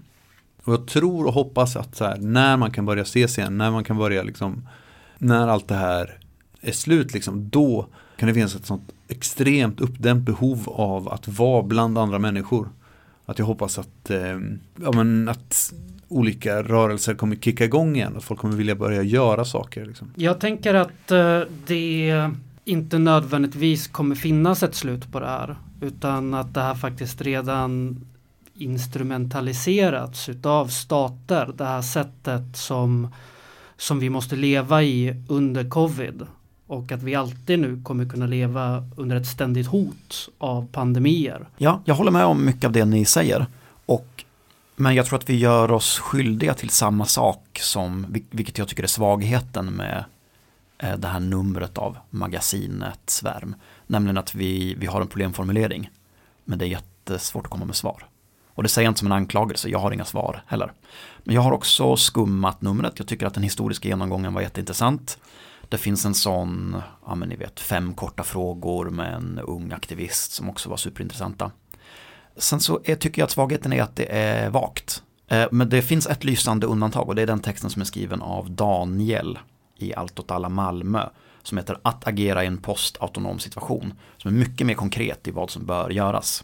[0.64, 3.72] Och jag tror och hoppas att så här, när man kan börja ses igen, när
[3.72, 4.68] man kan börja liksom,
[5.18, 6.20] när allt det här
[6.62, 11.64] är slut liksom, då kan det finnas ett sånt extremt uppdämt behov av att vara
[11.64, 12.70] bland andra människor.
[13.26, 14.40] Att jag hoppas att, eh,
[14.82, 15.74] ja, men att
[16.08, 19.86] olika rörelser kommer kicka igång igen, att folk kommer vilja börja göra saker.
[19.86, 20.12] Liksom.
[20.16, 22.30] Jag tänker att eh, det
[22.66, 25.56] inte nödvändigtvis kommer finnas ett slut på det här.
[25.82, 28.02] Utan att det här faktiskt redan
[28.54, 31.54] instrumentaliserats utav stater.
[31.58, 33.08] Det här sättet som,
[33.78, 36.24] som vi måste leva i under covid.
[36.74, 41.48] Och att vi alltid nu kommer kunna leva under ett ständigt hot av pandemier.
[41.58, 43.46] Ja, jag håller med om mycket av det ni säger.
[43.86, 44.24] Och,
[44.76, 48.84] men jag tror att vi gör oss skyldiga till samma sak som, vilket jag tycker
[48.84, 50.06] är svagheten med
[50.78, 53.56] eh, det här numret av magasinet Svärm.
[53.88, 55.90] Nämligen att vi, vi har en problemformulering.
[56.46, 58.06] Men det är jättesvårt att komma med svar.
[58.48, 60.72] Och det säger jag inte som en anklagelse, jag har inga svar heller.
[61.24, 65.18] Men jag har också skummat numret, jag tycker att den historiska genomgången var jätteintressant.
[65.74, 70.32] Det finns en sån, ja men ni vet, fem korta frågor med en ung aktivist
[70.32, 71.52] som också var superintressanta.
[72.38, 75.04] Sen så är, tycker jag att svagheten är att det är vagt.
[75.28, 78.22] Eh, men det finns ett lysande undantag och det är den texten som är skriven
[78.22, 79.40] av Daniel
[79.78, 81.10] i Allt åt alla Malmö.
[81.44, 83.94] Som heter Att agera i en postautonom situation.
[84.18, 86.44] Som är mycket mer konkret i vad som bör göras.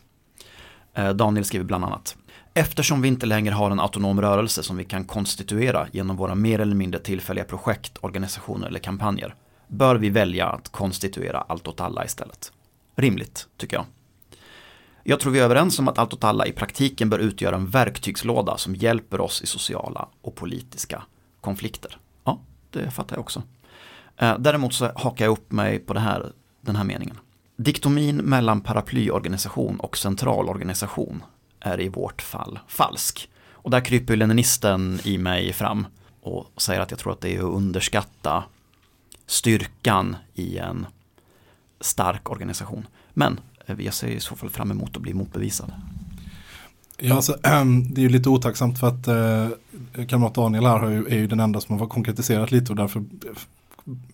[0.93, 2.17] Eh, Daniel skriver bland annat
[2.53, 6.59] Eftersom vi inte längre har en autonom rörelse som vi kan konstituera genom våra mer
[6.59, 9.35] eller mindre tillfälliga projekt, organisationer eller kampanjer
[9.67, 12.51] bör vi välja att konstituera allt åt alla istället.
[12.95, 13.85] Rimligt, tycker jag.
[15.03, 17.67] Jag tror vi är överens om att allt åt alla i praktiken bör utgöra en
[17.67, 21.03] verktygslåda som hjälper oss i sociala och politiska
[21.41, 21.97] konflikter.
[22.23, 23.43] Ja, det fattar jag också.
[24.17, 26.31] Eh, däremot så hakar jag upp mig på det här,
[26.62, 27.17] den här meningen.
[27.55, 31.23] Diktomin mellan paraplyorganisation och centralorganisation
[31.59, 33.29] är i vårt fall falsk.
[33.51, 35.87] Och där kryper leninisten i mig fram
[36.21, 38.43] och säger att jag tror att det är att underskatta
[39.25, 40.85] styrkan i en
[41.81, 42.87] stark organisation.
[43.13, 45.71] Men eh, jag ser i så fall fram emot att bli motbevisad.
[46.97, 50.89] Ja, alltså, ehm, det är ju lite otacksamt för att eh, kamrat Daniel här har
[50.89, 53.05] ju, är ju den enda som har konkretiserat lite och därför eh,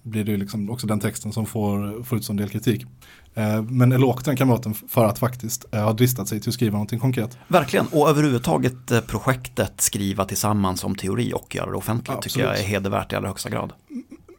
[0.03, 2.85] blir det liksom också den texten som får, får ut som del kritik.
[3.33, 6.53] Eh, men eloge till den kamraten för att faktiskt eh, ha dristat sig till att
[6.53, 7.37] skriva någonting konkret.
[7.47, 12.59] Verkligen, och överhuvudtaget eh, projektet skriva tillsammans om teori och göra det offentligt tycker jag
[12.59, 13.73] är hedervärt i allra högsta grad.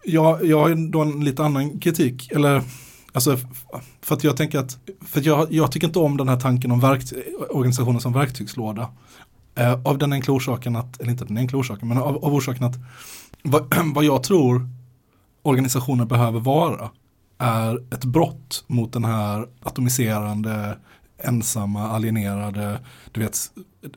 [0.05, 2.63] Jag, jag har då en lite annan kritik, eller
[3.13, 3.39] alltså
[4.03, 6.73] för att jag tänker att, för att jag, jag tycker inte om den här tanken
[6.73, 7.13] om verkt,
[7.51, 8.89] organisationen som verktygslåda.
[9.55, 12.65] Eh, av den enkla orsaken att, eller inte den enkla orsaken, men av, av orsaken
[12.65, 12.75] att
[13.43, 14.69] vad, vad jag tror
[15.47, 16.91] organisationer behöver vara
[17.39, 20.79] är ett brott mot den här atomiserande,
[21.19, 22.81] ensamma, alienerade,
[23.13, 23.39] du vet,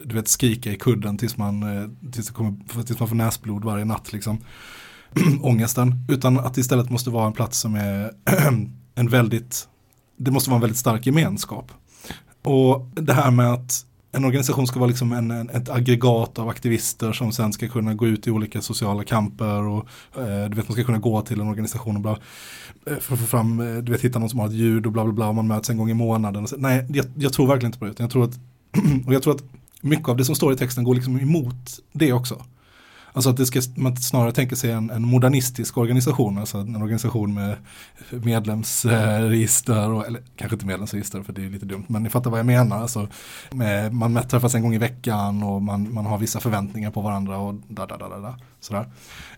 [0.06, 3.64] du vet skrika i kudden tills man, eh, tills, det kommer, tills man får näsblod
[3.64, 4.38] varje natt liksom
[5.42, 8.12] ångesten, utan att det istället måste vara en plats som är
[8.96, 9.68] en väldigt,
[10.18, 11.72] det måste vara en väldigt stark gemenskap.
[12.44, 16.50] Och det här med att en organisation ska vara liksom en, en, ett aggregat av
[16.50, 20.68] aktivister som sen ska kunna gå ut i olika sociala kamper och eh, du vet
[20.68, 22.12] man ska kunna gå till en organisation och bla,
[22.86, 24.92] eh, för att få fram, eh, du vet hitta någon som har ett ljud och
[24.92, 26.44] bla bla bla och man möts en gång i månaden.
[26.44, 27.92] Och så, nej, jag, jag tror verkligen inte på det.
[27.92, 28.40] utan Jag tror att,
[29.08, 29.44] och jag tror att
[29.82, 32.44] mycket av det som står i texten går liksom emot det också.
[33.20, 37.34] Alltså att det ska, man snarare tänker sig en, en modernistisk organisation, alltså en organisation
[37.34, 37.56] med
[38.10, 42.40] medlemsregister, och, eller kanske inte medlemsregister för det är lite dumt, men ni fattar vad
[42.40, 42.82] jag menar.
[42.82, 43.08] Alltså,
[43.52, 47.38] med, man träffas en gång i veckan och man, man har vissa förväntningar på varandra
[47.38, 48.90] och da, da, da, da, da, sådär.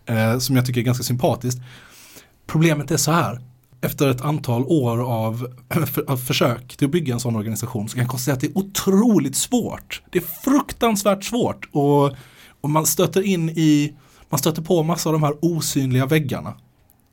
[0.05, 1.61] Eh, som jag tycker är ganska sympatiskt.
[2.47, 3.41] Problemet är så här,
[3.81, 5.47] efter ett antal år av,
[6.07, 8.57] av försök till att bygga en sån organisation så kan jag konstatera att det är
[8.57, 10.01] otroligt svårt.
[10.09, 12.15] Det är fruktansvärt svårt och,
[12.61, 13.93] och man stöter in i,
[14.29, 16.53] man stöter på massa av de här osynliga väggarna.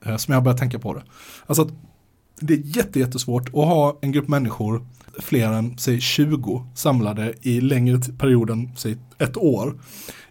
[0.04, 1.02] Eh, som jag börjar tänka på det.
[1.46, 1.72] Alltså att
[2.40, 4.86] det är jätte, jättesvårt att ha en grupp människor,
[5.18, 9.80] fler än säg 20 samlade i längre period än säg ett år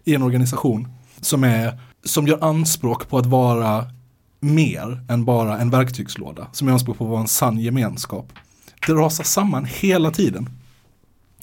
[0.04, 0.88] i en organisation
[1.20, 3.86] som, är, som gör anspråk på att vara
[4.40, 6.46] mer än bara en verktygslåda.
[6.52, 8.32] Som gör anspråk på att vara en sann gemenskap.
[8.86, 10.50] Det rasar samman hela tiden.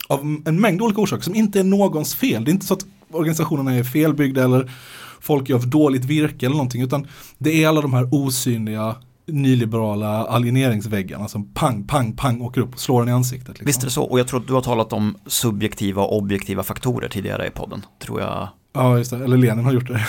[0.07, 2.45] Av en mängd olika orsaker som inte är någons fel.
[2.45, 2.85] Det är inte så att
[3.15, 4.71] organisationerna är felbyggda eller
[5.21, 6.82] folk gör dåligt virke eller någonting.
[6.82, 8.95] Utan det är alla de här osynliga
[9.28, 13.47] nyliberala alieneringsväggarna som pang, pang, pang åker upp och slår en i ansiktet.
[13.47, 13.65] Liksom.
[13.65, 16.63] Visst är det så, och jag tror att du har talat om subjektiva och objektiva
[16.63, 18.49] faktorer tidigare i podden, tror jag.
[18.73, 19.23] Ja, just det.
[19.23, 20.06] Eller Lenin har gjort det.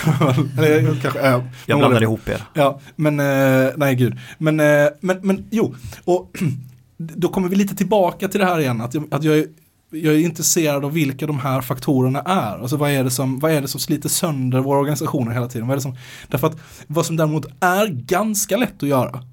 [0.57, 2.41] Eller kanske, äh, Jag blandar ihop er.
[2.53, 4.17] Ja, men eh, nej gud.
[4.37, 6.37] Men, eh, men, men jo, och
[6.97, 9.45] då kommer vi lite tillbaka till det här igen, att jag, att jag
[9.89, 12.59] jag är intresserad av vilka de här faktorerna är.
[12.61, 15.67] Alltså vad är det som, vad är det som sliter sönder våra organisationer hela tiden?
[15.67, 15.97] Vad är det som,
[16.27, 19.23] därför att vad som däremot är ganska lätt att göra,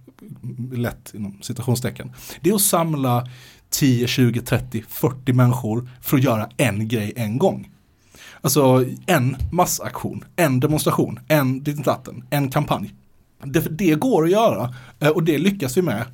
[0.73, 3.29] lätt inom citationstecken, det är att samla
[3.71, 7.71] 10, 20, 30, 40 människor för att göra en grej en gång.
[8.41, 12.95] Alltså en massaktion, en demonstration, en ditten en kampanj.
[13.45, 16.05] Det, det går att göra eh, och det lyckas vi med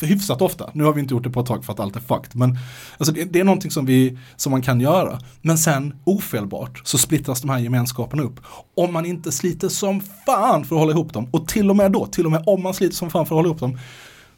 [0.00, 0.70] för hyfsat ofta.
[0.72, 2.36] Nu har vi inte gjort det på ett tag för att allt är fucked.
[2.36, 2.58] Men
[2.98, 5.18] alltså det, det, är någonting som, vi, som man kan göra.
[5.42, 8.40] Men sen ofelbart så splittras de här gemenskaperna upp.
[8.76, 11.28] Om man inte sliter som fan för att hålla ihop dem.
[11.30, 13.38] Och till och med då, till och med om man sliter som fan för att
[13.38, 13.78] hålla ihop dem.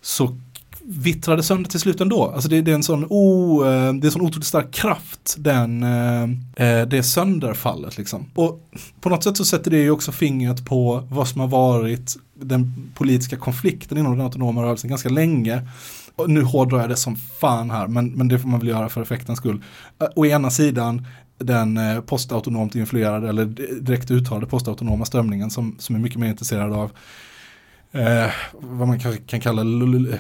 [0.01, 0.39] Så
[0.85, 2.25] vittrade sönder till slut ändå.
[2.25, 5.83] Alltså det, det är en sån, oh, det är en sån otroligt stark kraft, den,
[5.83, 6.23] eh,
[6.67, 8.27] eh, det sönderfallet liksom.
[8.35, 12.17] Och på något sätt så sätter det ju också fingret på vad som har varit
[12.35, 15.69] den politiska konflikten inom den autonoma rörelsen ganska länge.
[16.17, 18.89] Och nu hårdrar jag det som fan här, men, men det får man väl göra
[18.89, 19.63] för effektens skull.
[20.01, 21.07] Eh, å ena sidan
[21.39, 23.45] den postautonomt influerade eller
[23.81, 26.93] direkt uttalade postautonoma strömningen som, som är mycket mer intresserad av
[27.93, 29.63] eh, vad man kan, kan kalla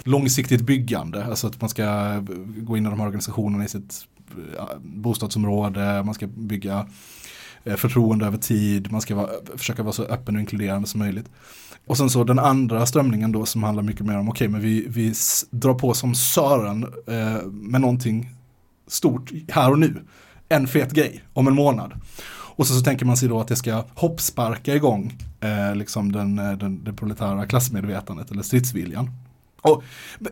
[0.04, 1.24] långsiktigt byggande.
[1.24, 2.16] Alltså att man ska
[2.56, 4.06] gå in i de här organisationerna i sitt
[4.58, 6.86] eh, bostadsområde, man ska bygga
[7.64, 11.30] eh, förtroende över tid, man ska vara, försöka vara så öppen och inkluderande som möjligt.
[11.86, 14.60] Och sen så den andra strömningen då som handlar mycket mer om, okej okay, men
[14.60, 15.14] vi, vi
[15.50, 18.30] drar på som Sören eh, med någonting
[18.86, 20.02] stort här och nu.
[20.48, 21.92] En fet grej om en månad.
[22.56, 26.38] Och så, så tänker man sig då att det ska hoppsparka igång eh, liksom den,
[26.38, 29.10] eh, den, det proletära klassmedvetandet eller stridsviljan.
[29.62, 29.82] Och,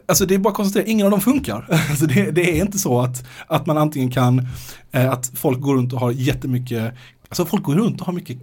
[0.07, 1.67] alltså det är bara att konstatera, ingen av dem funkar.
[1.91, 4.47] Alltså det, det är inte så att, att man antingen kan,
[4.91, 6.95] eh, att folk går runt och har jättemycket,
[7.29, 8.39] alltså folk går runt och har mycket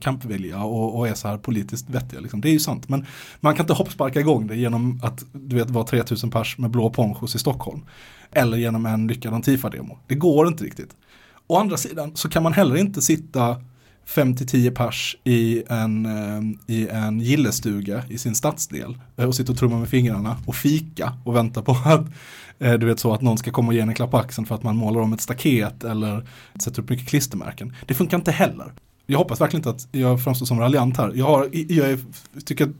[0.00, 2.20] kampvilja och, och är så här politiskt vettiga.
[2.20, 2.40] Liksom.
[2.40, 3.06] Det är ju sant, men
[3.40, 6.90] man kan inte hoppsparka igång det genom att du vet vara 3000 pers med blå
[6.90, 7.80] ponchos i Stockholm.
[8.32, 9.98] Eller genom en lyckad Antifa-demo.
[10.06, 10.96] Det går inte riktigt.
[11.50, 13.56] Å andra sidan så kan man heller inte sitta
[14.06, 19.58] 5-10 pers i en, eh, i en gillestuga i sin stadsdel eh, och sitta och
[19.58, 22.06] trumma med fingrarna och fika och vänta på att
[22.58, 24.54] eh, du vet så att någon ska komma och ge en klapp på axeln för
[24.54, 26.28] att man målar om ett staket eller
[26.62, 27.76] sätter upp mycket klistermärken.
[27.86, 28.72] Det funkar inte heller.
[29.06, 31.12] Jag hoppas verkligen inte att jag framstår som raljant här.
[31.14, 31.98] Jag, har, jag är,
[32.44, 32.72] tycker att,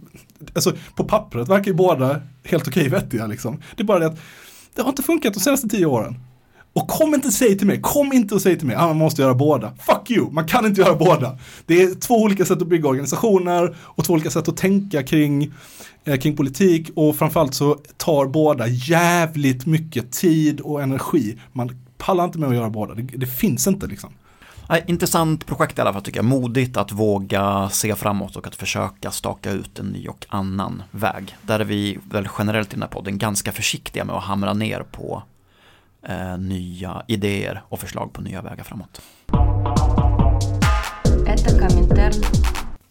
[0.55, 3.63] alltså på pappret verkar ju båda helt okej vettiga liksom.
[3.77, 4.19] Det är bara det att
[4.75, 6.17] det har inte funkat de senaste tio åren.
[6.73, 8.87] Och kom inte och säg till mig, kom inte och säg till mig att ah,
[8.87, 9.73] man måste göra båda.
[9.79, 11.39] Fuck you, man kan inte göra båda.
[11.67, 15.53] Det är två olika sätt att bygga organisationer och två olika sätt att tänka kring,
[16.05, 21.39] eh, kring politik och framförallt så tar båda jävligt mycket tid och energi.
[21.53, 24.11] Man pallar inte med att göra båda, det, det finns inte liksom.
[24.87, 26.25] Intressant projekt i alla fall tycker jag.
[26.25, 31.37] Modigt att våga se framåt och att försöka staka ut en ny och annan väg.
[31.43, 34.83] Där är vi väl generellt i den här podden ganska försiktiga med att hamra ner
[34.83, 35.23] på
[36.03, 39.03] eh, nya idéer och förslag på nya vägar framåt.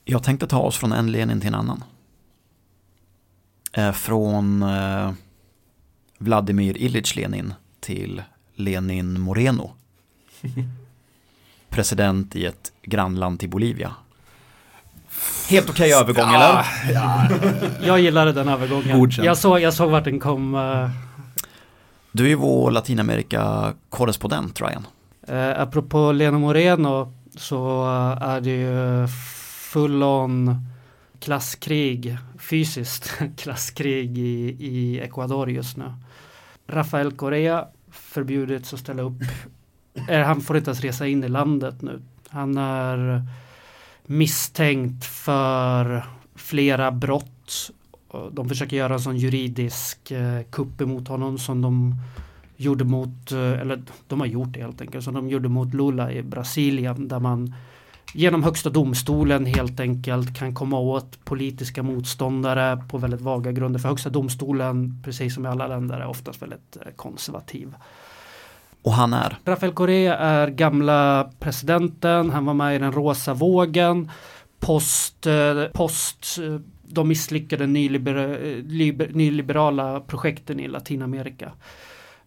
[0.06, 1.84] Jag tänkte ta oss från en Lenin till en annan.
[3.74, 5.12] Eh, från eh,
[6.18, 8.24] Vladimir Ilyich Lenin till
[8.56, 9.72] Lenin Moreno.
[11.70, 13.92] President i ett grannland till Bolivia.
[15.50, 16.94] Helt okej okay övergång ja, eller?
[16.94, 17.28] Ja.
[17.82, 19.12] Jag gillade den övergången.
[19.24, 20.56] Jag såg, jag såg vart den kom.
[20.56, 21.09] Uh
[22.12, 24.88] du är ju vår Latinamerika-korrespondent Ryan.
[25.28, 27.86] Eh, apropå Lena Moreno så
[28.22, 29.08] är det ju
[29.72, 30.66] full on
[31.20, 35.94] klasskrig, fysiskt klasskrig i, i Ecuador just nu.
[36.68, 39.22] Rafael Correa förbjudits att ställa upp.
[40.10, 42.02] Eh, han får inte ens resa in i landet nu.
[42.30, 43.24] Han är
[44.06, 47.72] misstänkt för flera brott
[48.32, 51.96] de försöker göra en sån juridisk eh, kupp emot honom som de
[52.56, 56.12] gjorde mot, eh, eller de har gjort det helt enkelt, som de gjorde mot Lula
[56.12, 57.54] i Brasilien där man
[58.14, 63.80] genom högsta domstolen helt enkelt kan komma åt politiska motståndare på väldigt vaga grunder.
[63.80, 67.76] För högsta domstolen, precis som i alla länder, är oftast väldigt eh, konservativ.
[68.82, 69.38] Och han är?
[69.46, 74.12] Rafael Correa är gamla presidenten, han var med i den rosa vågen.
[74.60, 75.28] Post,
[75.74, 76.40] post
[76.90, 81.52] de misslyckade nyliber liber, nyliberala projekten i Latinamerika.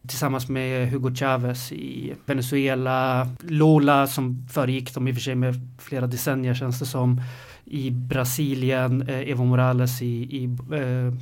[0.08, 5.54] Tillsammans med Hugo Chavez i Venezuela, Lola som föregick dem i och för sig med
[5.78, 7.20] flera decennier känns det som.
[7.64, 10.44] I Brasilien, eh, Evo Morales i, i
[10.76, 11.14] eh,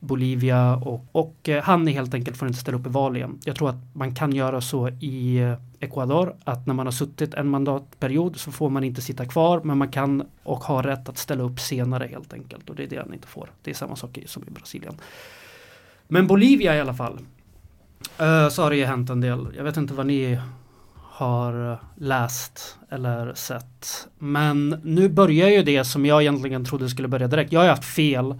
[0.00, 3.38] Bolivia och, och eh, han är helt enkelt får inte ställa upp i val igen.
[3.44, 7.34] Jag tror att man kan göra så i eh, Ecuador att när man har suttit
[7.34, 11.18] en mandatperiod så får man inte sitta kvar men man kan och har rätt att
[11.18, 13.50] ställa upp senare helt enkelt och det är det han inte får.
[13.62, 14.94] Det är samma sak som i Brasilien.
[16.08, 17.18] Men Bolivia i alla fall.
[18.18, 19.48] Eh, så har det ju hänt en del.
[19.56, 20.38] Jag vet inte vad ni
[20.94, 24.08] har läst eller sett.
[24.18, 27.52] Men nu börjar ju det som jag egentligen trodde skulle börja direkt.
[27.52, 28.34] Jag har ju haft fel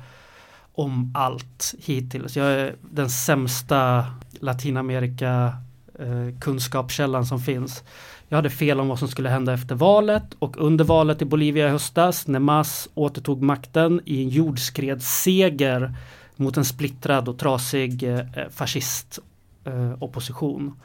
[0.77, 2.37] om allt hittills.
[2.37, 4.07] Jag är den sämsta
[4.41, 5.53] Latinamerika
[5.99, 7.85] eh, kunskapskällan som finns.
[8.29, 11.67] Jag hade fel om vad som skulle hända efter valet och under valet i Bolivia
[11.67, 15.95] i höstas när Mas återtog makten i en jordskredsseger
[16.37, 20.81] mot en splittrad och trasig eh, fascistopposition.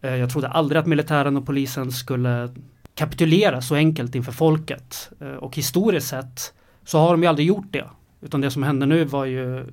[0.00, 2.54] Eh, eh, jag trodde aldrig att militären och polisen skulle
[2.94, 5.10] kapitulera så enkelt inför folket.
[5.20, 6.52] Eh, och historiskt sett
[6.84, 7.86] så har de ju aldrig gjort det.
[8.22, 9.66] Utan det som hände nu var ju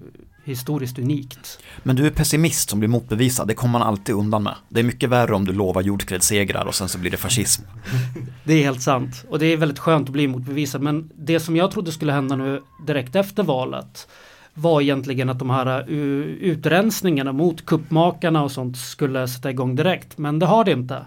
[0.43, 1.59] historiskt unikt.
[1.83, 4.55] Men du är pessimist som blir motbevisad, det kommer man alltid undan med.
[4.69, 7.63] Det är mycket värre om du lovar jordskredssegrar och sen så blir det fascism.
[8.43, 9.25] Det är helt sant.
[9.29, 10.81] Och det är väldigt skönt att bli motbevisad.
[10.81, 14.07] Men det som jag trodde skulle hända nu direkt efter valet
[14.53, 20.17] var egentligen att de här uh, utrensningarna mot kuppmakarna och sånt skulle sätta igång direkt.
[20.17, 21.05] Men det har det inte.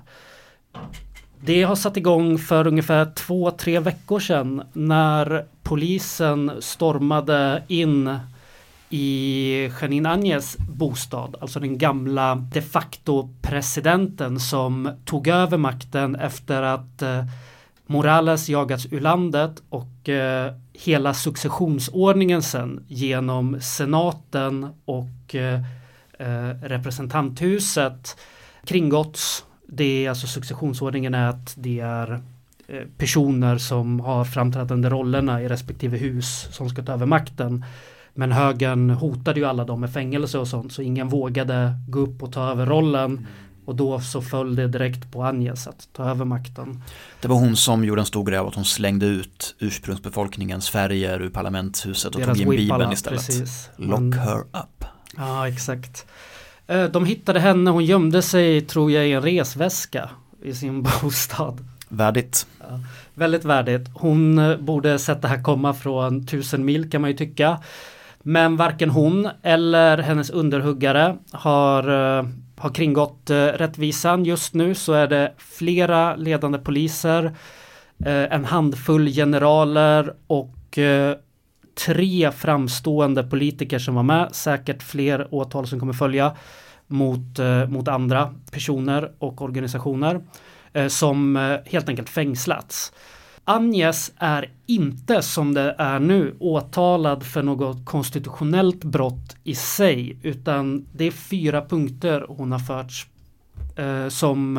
[1.45, 8.19] Det har satt igång för ungefär två, tre veckor sedan när polisen stormade in
[8.91, 16.63] i Janine Agnes bostad, alltså den gamla de facto presidenten som tog över makten efter
[16.63, 17.25] att eh,
[17.87, 25.61] Morales jagats ur landet och eh, hela successionsordningen sen genom senaten och eh,
[26.19, 28.17] eh representanthuset
[28.65, 29.45] kringgåtts.
[29.69, 32.23] Det är alltså successionsordningen är att det är
[32.69, 37.65] eh, personer som har framträdande rollerna i respektive hus som ska ta över makten.
[38.15, 42.23] Men högern hotade ju alla dem med fängelse och sånt så ingen vågade gå upp
[42.23, 43.27] och ta över rollen.
[43.65, 46.83] Och då så föll det direkt på Agnes att ta över makten.
[47.21, 51.21] Det var hon som gjorde en stor grej av att hon slängde ut ursprungsbefolkningens färger
[51.23, 53.27] ur parlamentshuset och Deras tog in bibeln istället.
[53.27, 53.71] precis.
[53.77, 54.85] Lock Men- her up.
[55.17, 56.07] Ja, exakt.
[56.73, 60.11] Eh, De hittade henne, hon gömde sig tror jag i en resväska
[60.43, 61.59] i sin bostad.
[61.89, 62.47] Värdigt.
[63.15, 63.89] Väldigt värdigt.
[63.95, 67.59] Hon eh, borde sett det här komma från tusen mil kan man ju tycka.
[68.23, 71.83] Men varken hon eller hennes underhuggare har,
[72.19, 72.25] eh,
[72.57, 74.25] har kringgått rättvisan.
[74.25, 77.37] Just nu så är det flera ledande poliser,
[78.05, 80.79] en handfull generaler och
[81.75, 84.29] tre framstående politiker som var med.
[84.33, 86.37] Säkert fler åtal som kommer följa
[86.87, 90.21] mot, eh, mot andra personer och organisationer
[90.73, 92.93] eh, som eh, helt enkelt fängslats.
[93.45, 100.87] Agnes är inte som det är nu åtalad för något konstitutionellt brott i sig utan
[100.93, 103.07] det är fyra punkter hon har förts
[103.77, 104.57] eh, som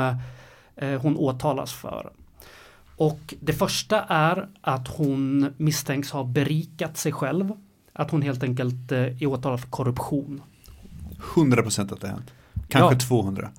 [0.75, 2.11] eh, hon åtalas för.
[2.97, 7.51] Och det första är att hon misstänks ha berikat sig själv.
[7.93, 10.41] Att hon helt enkelt eh, är åtalad för korruption.
[11.35, 12.31] 100% att det har hänt.
[12.69, 12.99] Kanske Ja.
[12.99, 13.49] 200.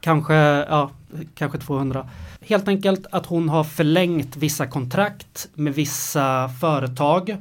[0.00, 0.90] Kanske, ja,
[1.34, 2.08] kanske 200.
[2.40, 7.36] Helt enkelt att hon har förlängt vissa kontrakt med vissa företag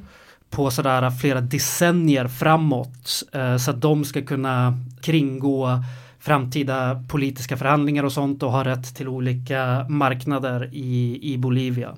[0.50, 5.84] på sådär flera decennier framåt eh, så att de ska kunna kringgå
[6.20, 11.98] framtida politiska förhandlingar och sånt och har rätt till olika marknader i, i Bolivia.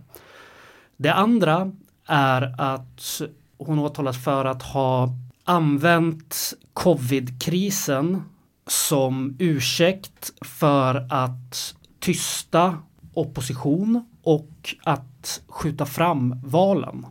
[0.97, 1.71] Det andra
[2.07, 3.21] är att
[3.57, 5.09] hon åtalas för att ha
[5.43, 8.21] använt covidkrisen
[8.67, 12.77] som ursäkt för att tysta
[13.13, 17.05] opposition och att skjuta fram valen.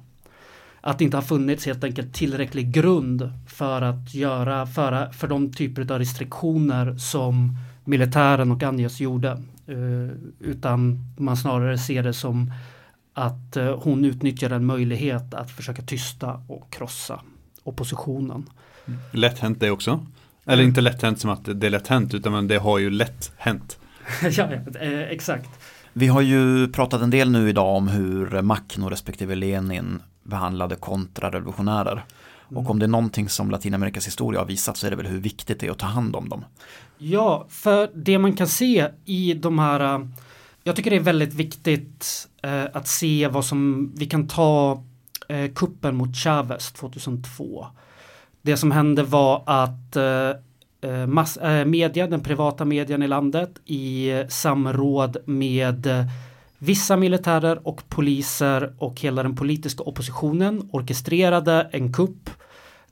[0.81, 5.53] Att det inte har funnits helt enkelt tillräcklig grund för att göra för, för de
[5.53, 9.31] typer av restriktioner som militären och Agnes gjorde.
[9.67, 12.53] Eh, utan man snarare ser det som
[13.15, 17.21] att eh, hon utnyttjar en möjlighet att försöka tysta och krossa
[17.63, 18.47] oppositionen.
[19.13, 20.07] Lätt hänt det också.
[20.47, 23.33] Eller inte lätt hänt som att det är lätt hänt utan det har ju lätt
[23.37, 23.79] hänt.
[24.23, 24.49] ja,
[24.81, 25.51] eh, exakt.
[25.93, 32.05] Vi har ju pratat en del nu idag om hur Makhno respektive Lenin behandlade kontrarevolutionärer.
[32.55, 35.21] Och om det är någonting som Latinamerikas historia har visat så är det väl hur
[35.21, 36.45] viktigt det är att ta hand om dem.
[36.99, 40.09] Ja, för det man kan se i de här
[40.65, 44.83] Jag tycker det är väldigt viktigt eh, att se vad som vi kan ta
[45.29, 47.67] eh, kuppen mot Chavez 2002.
[48.43, 50.31] Det som hände var att eh,
[50.91, 56.05] eh, mass, eh, media, den privata medien i landet i eh, samråd med eh,
[56.59, 62.31] vissa militärer och poliser och hela den politiska oppositionen orkestrerade en kupp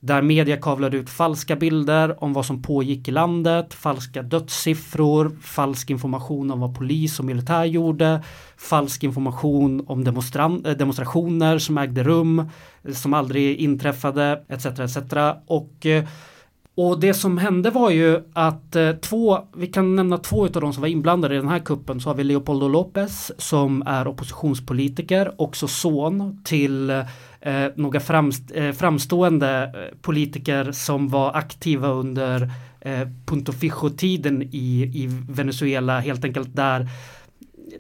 [0.00, 5.90] där media kavlade ut falska bilder om vad som pågick i landet, falska dödssiffror, falsk
[5.90, 8.22] information om vad polis och militär gjorde,
[8.56, 14.66] falsk information om eh, demonstrationer som ägde rum, eh, som aldrig inträffade, etc.
[14.66, 14.96] etc.
[15.46, 16.04] Och eh,
[16.74, 20.80] Och det som hände var ju att två, vi kan nämna två av de som
[20.80, 22.00] var inblandade i den här kuppen.
[22.00, 27.04] Så har vi Leopoldo López som är oppositionspolitiker, också son till
[27.40, 34.82] eh, några framst, eh, framstående eh, politiker som var aktiva under eh, Punto Fijo-tiden i,
[34.94, 36.88] i Venezuela, helt enkelt där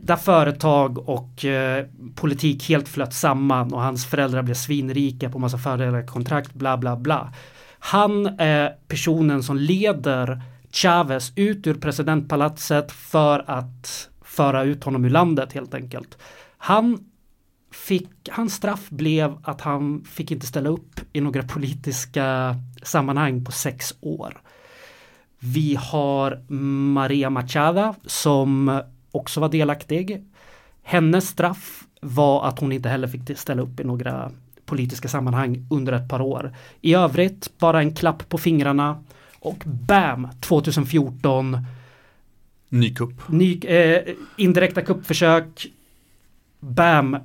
[0.00, 5.58] där företag och eh, politik helt flöt samman och hans föräldrar blev svinrika på massa
[5.58, 7.32] fördelar, kontrakt, bla bla bla.
[7.78, 10.42] Han är personen som leder
[10.72, 16.18] Chavez ut ur presidentpalatset för att föra ut honom ur landet helt enkelt.
[16.58, 16.98] Han
[17.88, 23.52] fick, hans straff blev att han fick inte ställa upp i några politiska sammanhang på
[23.52, 24.40] sex år.
[25.38, 26.52] Vi har
[26.92, 28.80] Maria Machada som
[29.10, 30.24] också var delaktig.
[30.82, 34.30] Hennes straff var att hon inte heller fick ställa upp i några
[34.64, 36.54] politiska sammanhang under ett par år.
[36.80, 39.04] I övrigt bara en klapp på fingrarna
[39.38, 41.66] och BAM 2014
[42.68, 43.28] Ny kupp.
[43.28, 45.66] ny, eh, indirekta kuppförsök
[46.60, 47.16] BAM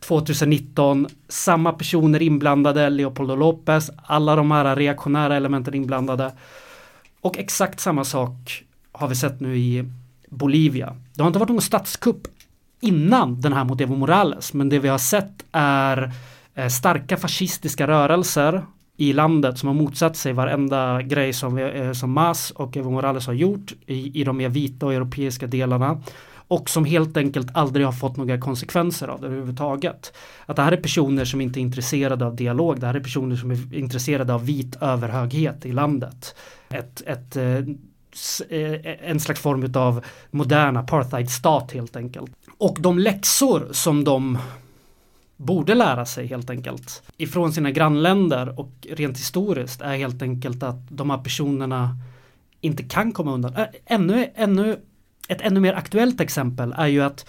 [0.00, 6.32] 2019 samma personer inblandade Leopoldo Lopez, alla de här reaktionära elementen inblandade.
[7.20, 9.84] Och exakt samma sak har vi sett nu i
[10.28, 10.96] Bolivia.
[11.14, 12.26] Det har inte varit någon statskupp
[12.80, 16.12] innan den här mot Evo Morales men det vi har sett är
[16.54, 18.62] eh, starka fascistiska rörelser
[18.96, 22.90] i landet som har motsatt sig varenda grej som, vi, eh, som Mas och Evo
[22.90, 26.02] Morales har gjort i, i de mer vita och europeiska delarna
[26.48, 30.12] och som helt enkelt aldrig har fått några konsekvenser av det överhuvudtaget.
[30.46, 33.36] Att det här är personer som inte är intresserade av dialog, det här är personer
[33.36, 36.34] som är intresserade av vit överhöghet i landet.
[36.68, 37.58] Ett, ett, eh,
[38.58, 42.30] eh, en slags form av modern apartheidstat helt enkelt.
[42.58, 44.38] Och de läxor som de
[45.36, 50.88] borde lära sig helt enkelt ifrån sina grannländer och rent historiskt är helt enkelt att
[50.88, 51.96] de här personerna
[52.60, 53.52] inte kan komma undan.
[53.86, 54.78] Ännu, ännu,
[55.28, 57.28] ett ännu mer aktuellt exempel är ju att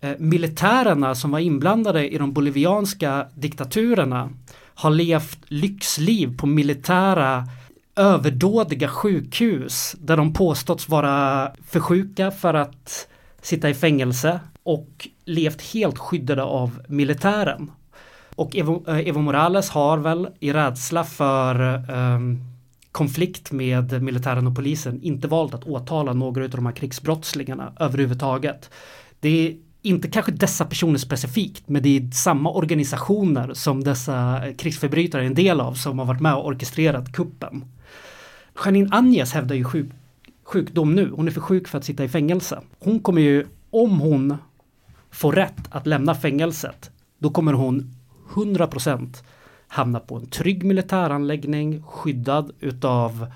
[0.00, 4.30] eh, militärerna som var inblandade i de bolivianska diktaturerna
[4.74, 7.48] har levt lyxliv på militära
[7.96, 13.08] överdådiga sjukhus där de påståtts vara för sjuka för att
[13.42, 17.70] sitta i fängelse och levt helt skyddade av militären.
[18.34, 21.60] Och Evo, eh, Evo Morales har väl i rädsla för
[21.92, 22.55] um,
[22.96, 28.70] konflikt med militären och polisen inte valt att åtala några av de här krigsbrottslingarna överhuvudtaget.
[29.20, 34.54] Det är inte kanske dessa personer specifikt, men det är samma organisationer som dessa eh,
[34.54, 37.64] krigsförbrytare är en del av som har varit med och orkestrerat kuppen.
[38.64, 39.90] Janine Agnes hävdar ju sjuk,
[40.44, 41.10] sjukdom nu.
[41.16, 42.60] Hon är för sjuk för att sitta i fängelse.
[42.78, 44.36] Hon kommer ju, om hon
[45.10, 47.94] får rätt att lämna fängelset, då kommer hon
[48.34, 49.22] 100%
[49.76, 53.26] hamna på en trygg militäranläggning, skyddad utav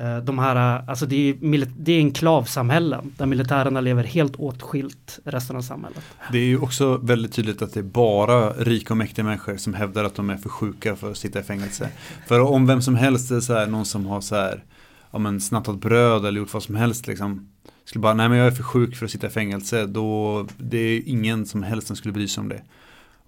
[0.00, 4.36] eh, de här, eh, alltså det är, mili- det är enklavsamhällen där militärerna lever helt
[4.36, 6.02] åtskilt resten av samhället.
[6.32, 9.74] Det är ju också väldigt tydligt att det är bara rika och mäktiga människor som
[9.74, 11.88] hävdar att de är för sjuka för att sitta i fängelse.
[12.26, 14.64] För om vem som helst är så här, någon som har så här,
[15.10, 17.48] ja men snattat bröd eller gjort vad som helst liksom.
[17.84, 19.86] Skulle bara, nej men jag är för sjuk för att sitta i fängelse.
[19.86, 22.62] Då, det är ingen som helst som skulle bry sig om det.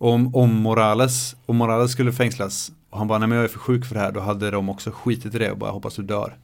[0.05, 3.59] Om, om Morales, om Morales skulle fängslas och han bara, nej men jag är för
[3.59, 4.13] sjuk för det här.
[4.13, 6.37] Då hade de också skitit i det och bara hoppas du dör.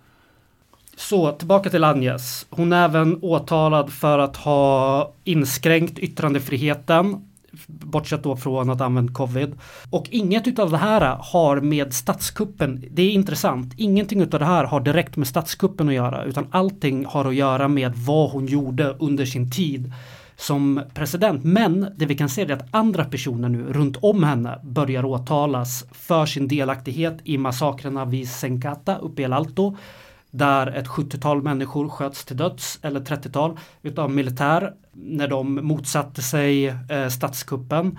[0.96, 2.46] Så tillbaka till Agnes.
[2.50, 7.28] Hon är även åtalad för att ha inskränkt yttrandefriheten.
[7.66, 9.54] Bortsett då från att använda covid.
[9.90, 14.64] Och inget utav det här har med statskuppen, det är intressant, ingenting utav det här
[14.64, 16.24] har direkt med statskuppen att göra.
[16.24, 19.92] Utan allting har att göra med vad hon gjorde under sin tid
[20.38, 21.44] som president.
[21.44, 25.84] Men det vi kan se är att andra personer nu runt om henne börjar åtalas
[25.92, 29.76] för sin delaktighet i massakrerna vid Senkata uppe i El Alto
[30.30, 36.66] där ett 70-tal människor sköts till döds, eller 30-tal, utav militär när de motsatte sig
[36.66, 37.98] eh, statskuppen.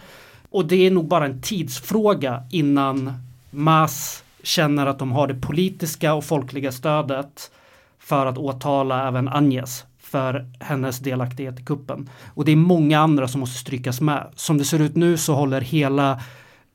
[0.50, 3.14] Och det är nog bara en tidsfråga innan
[3.50, 7.52] Mas känner att de har det politiska och folkliga stödet
[8.00, 12.10] för att åtala även Agnes för hennes delaktighet i kuppen.
[12.34, 14.28] Och det är många andra som måste strykas med.
[14.36, 16.22] Som det ser ut nu så håller hela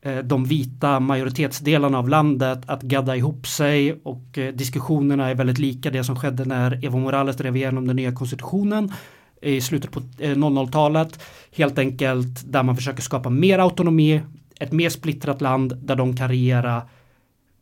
[0.01, 5.57] eh, de vita majoritetsdelarna av landet att gadda ihop sig och eh, diskussionerna är väldigt
[5.57, 8.93] lika det som skedde när Evo Morales drev igenom den nya konstitutionen
[9.41, 11.19] i slutet på eh, 00-talet.
[11.55, 14.21] Helt enkelt där man försöker skapa mer autonomi,
[14.59, 16.81] ett mer splittrat land där de kan regera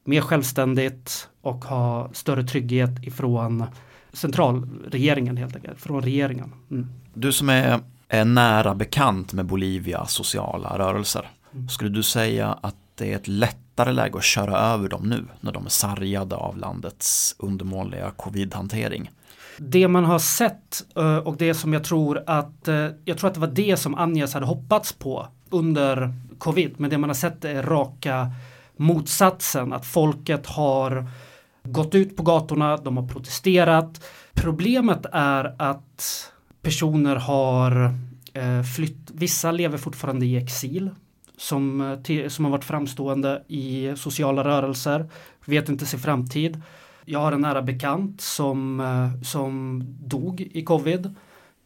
[0.06, 3.66] mer självständigt och ha större trygghet ifrån
[4.14, 6.54] centralregeringen helt enkelt, från regeringen.
[6.72, 6.88] Mm.
[7.14, 11.30] Du som är, är nära bekant med Bolivias sociala rörelser.
[11.70, 15.52] Skulle du säga att det är ett lättare läge att köra över dem nu när
[15.52, 19.12] de är sargade av landets undermåliga covid-hantering.
[19.58, 23.34] Det man har sett eh, och det som jag tror att eh, jag tror att
[23.34, 26.74] det var det som Agnes hade hoppats på under covid.
[26.78, 28.32] Men det man har sett är raka
[28.78, 29.74] motsatsen.
[29.74, 31.08] Att folket har
[31.64, 34.06] gått ut på gatorna, de har protesterat.
[34.34, 37.96] Problemet är att personer har
[38.34, 39.12] eh, flytt.
[39.14, 40.90] Vissa lever fortfarande i exil
[41.38, 45.10] som, eh, som har varit framstående i sociala rörelser,
[45.46, 46.62] vet inte sin framtid.
[47.06, 51.16] Jag har en nära bekant som, eh, som dog i covid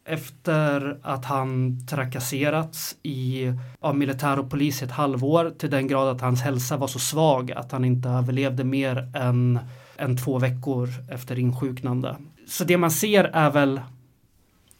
[0.08, 6.08] efter att han trakasserats i, av militär och polis i ett halvår till den grad
[6.08, 9.58] att hans hälsa var så svag att han inte överlevde mer än,
[9.98, 12.16] än två veckor efter insjuknande.
[12.46, 13.80] Så det man ser är väl,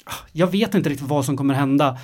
[0.05, 1.99] ah, jag vet inte riktigt vad som kommer hända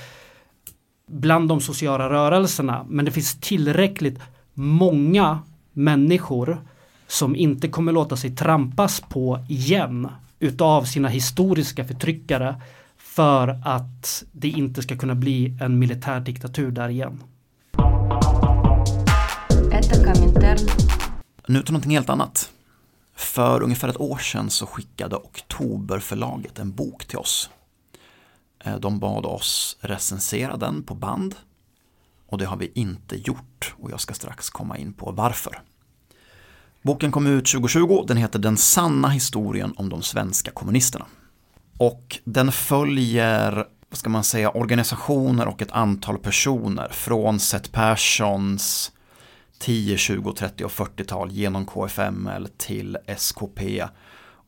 [1.07, 4.19] bland de sociala rörelserna, men det finns tillräckligt
[4.55, 5.39] många
[5.73, 6.61] människor
[7.07, 10.09] som inte kommer låta sig trampas på igen
[10.39, 12.61] utav sina historiska förtryckare
[12.97, 17.23] för att det inte ska kunna bli en militär diktatur där igen.
[21.47, 22.51] Nu till någonting helt annat.
[23.15, 27.51] För ungefär ett år sedan så skickade Oktoberförlaget en bok till oss.
[28.65, 31.35] Eh, de bad oss recensera den på band
[32.29, 35.63] och det har vi inte gjort och jag ska strax komma in på varför.
[36.83, 41.07] Boken kom ut 2020, den heter Den sanna historien om de svenska kommunisterna.
[41.79, 43.55] Och den följer,
[43.91, 48.93] vad ska man säga, organisationer och ett antal personer från Seth Perssons
[49.59, 53.85] 10, 20, 30 och 40-tal genom KFML till SKP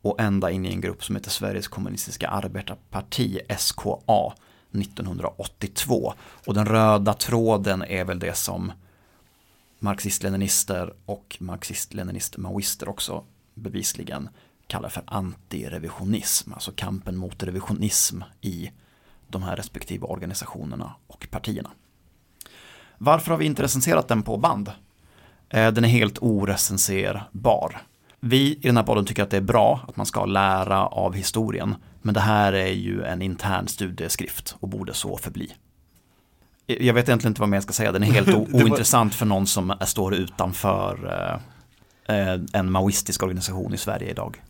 [0.03, 4.33] och ända in i en grupp som heter Sveriges kommunistiska arbetarparti, SKA,
[4.73, 6.15] 1982.
[6.47, 8.73] Och den röda tråden är väl det som
[9.79, 14.29] marxist-leninister och marxist-leninist-maoister också bevisligen
[14.67, 18.71] kallar för antirevisionism, alltså kampen mot revisionism i
[19.29, 21.71] de här respektive organisationerna och partierna.
[22.99, 24.73] Varför har vi inte recenserat den på band?
[25.51, 27.83] Eh, Den är helt orecenserbar.
[28.21, 31.15] Vi i den här podden tycker att det är bra att man ska lära av
[31.15, 35.53] historien, men det här är ju en intern studieskrift och borde så förbli.
[36.67, 39.47] Jag vet egentligen inte vad mer jag ska säga, den är helt ointressant för någon
[39.47, 40.99] som står utanför
[42.09, 44.43] eh, eh, en maoistisk organisation i Sverige idag.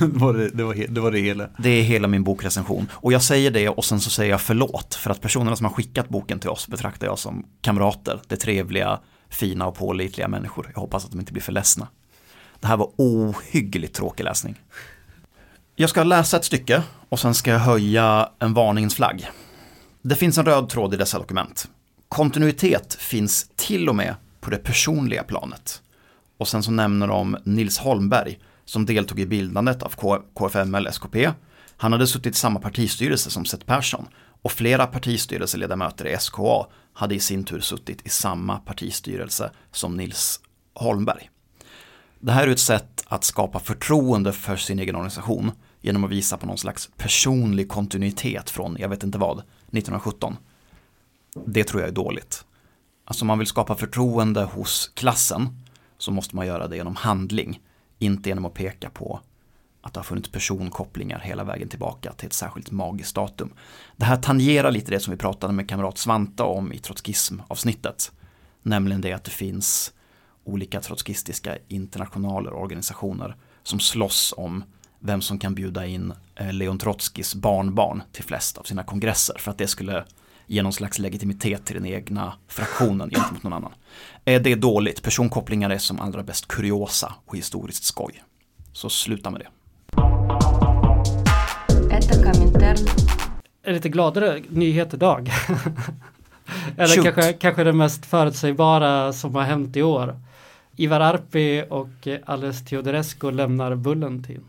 [0.00, 1.48] det, var det, det, var det var det hela.
[1.58, 2.88] Det är hela min bokrecension.
[2.92, 4.94] Och jag säger det och sen så säger jag förlåt.
[4.94, 8.20] För att personerna som har skickat boken till oss betraktar jag som kamrater.
[8.28, 8.98] Det trevliga,
[9.34, 10.70] fina och pålitliga människor.
[10.74, 11.88] Jag hoppas att de inte blir för ledsna.
[12.60, 14.60] Det här var ohyggligt tråkig läsning.
[15.76, 19.30] Jag ska läsa ett stycke och sen ska jag höja en varningens flagg.
[20.02, 21.68] Det finns en röd tråd i dessa dokument.
[22.08, 25.82] Kontinuitet finns till och med på det personliga planet.
[26.38, 29.94] Och sen så nämner de Nils Holmberg som deltog i bildandet av
[30.34, 31.30] KFML SKP.
[31.76, 34.06] Han hade suttit i samma partistyrelse som Seth Persson
[34.42, 40.40] och flera partistyrelseledamöter i SKA hade i sin tur suttit i samma partistyrelse som Nils
[40.74, 41.30] Holmberg.
[42.20, 46.36] Det här är ett sätt att skapa förtroende för sin egen organisation genom att visa
[46.36, 50.36] på någon slags personlig kontinuitet från, jag vet inte vad, 1917.
[51.46, 52.44] Det tror jag är dåligt.
[53.04, 55.48] Alltså om man vill skapa förtroende hos klassen
[55.98, 57.60] så måste man göra det genom handling,
[57.98, 59.20] inte genom att peka på
[59.84, 63.52] att det har funnits personkopplingar hela vägen tillbaka till ett särskilt magiskt datum.
[63.96, 68.12] Det här tangerar lite det som vi pratade med kamrat Svante om i trotskism-avsnittet.
[68.62, 69.92] Nämligen det att det finns
[70.44, 74.64] olika trotskistiska internationaler och organisationer som slåss om
[74.98, 79.50] vem som kan bjuda in eh, Leon Trotskis barnbarn till flest av sina kongresser för
[79.50, 80.04] att det skulle
[80.46, 83.72] ge någon slags legitimitet till den egna fraktionen gentemot någon annan.
[84.24, 88.22] Det är dåligt, personkopplingar är som allra bäst kuriosa och historiskt skoj.
[88.72, 89.48] Så sluta med det.
[91.93, 92.87] Это Коминтерн.
[93.63, 95.29] En lite gladare nyhet idag.
[96.77, 97.03] Eller Shoot.
[97.03, 100.15] kanske, kanske det mest förutsägbara som har hänt i år.
[100.75, 104.43] Ivar Arpi och eh, Alice Teodorescu lämnar Bulletin.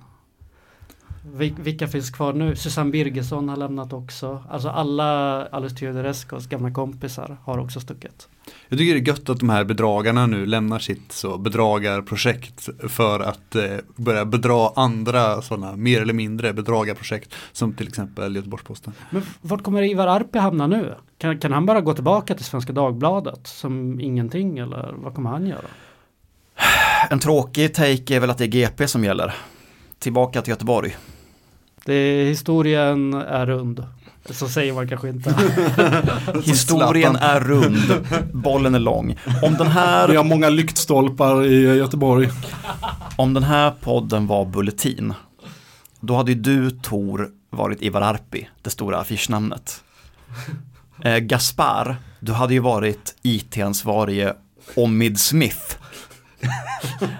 [1.33, 2.55] Vil- Vilka finns kvar nu?
[2.55, 4.43] Susanne Birgersson har lämnat också.
[4.49, 5.03] Alltså alla
[5.45, 8.27] Alice Teodorescus gamla kompisar har också stuckit.
[8.69, 13.19] Jag tycker det är gött att de här bedragarna nu lämnar sitt så bedragarprojekt för
[13.19, 13.63] att eh,
[13.95, 18.93] börja bedra andra sådana mer eller mindre bedragarprojekt som till exempel Göteborgs-Posten.
[19.09, 20.95] Men vart kommer Ivar Arpi hamna nu?
[21.17, 25.47] Kan, kan han bara gå tillbaka till Svenska Dagbladet som ingenting eller vad kommer han
[25.47, 25.67] göra?
[27.09, 29.33] En tråkig take är väl att det är GP som gäller.
[29.99, 30.95] Tillbaka till Göteborg.
[31.85, 33.83] Det, historien är rund.
[34.29, 35.35] Så säger man kanske inte.
[36.43, 39.15] Historien är rund, bollen är lång.
[39.41, 42.29] Om den Vi här, har många lyktstolpar i Göteborg.
[43.15, 45.13] om den här podden var Bulletin,
[45.99, 49.83] då hade ju du Tor varit Ivar Arpi, det stora affischnamnet.
[51.03, 54.33] Eh, Gaspar, du hade ju varit IT-ansvarige
[54.75, 55.75] Omid Smith.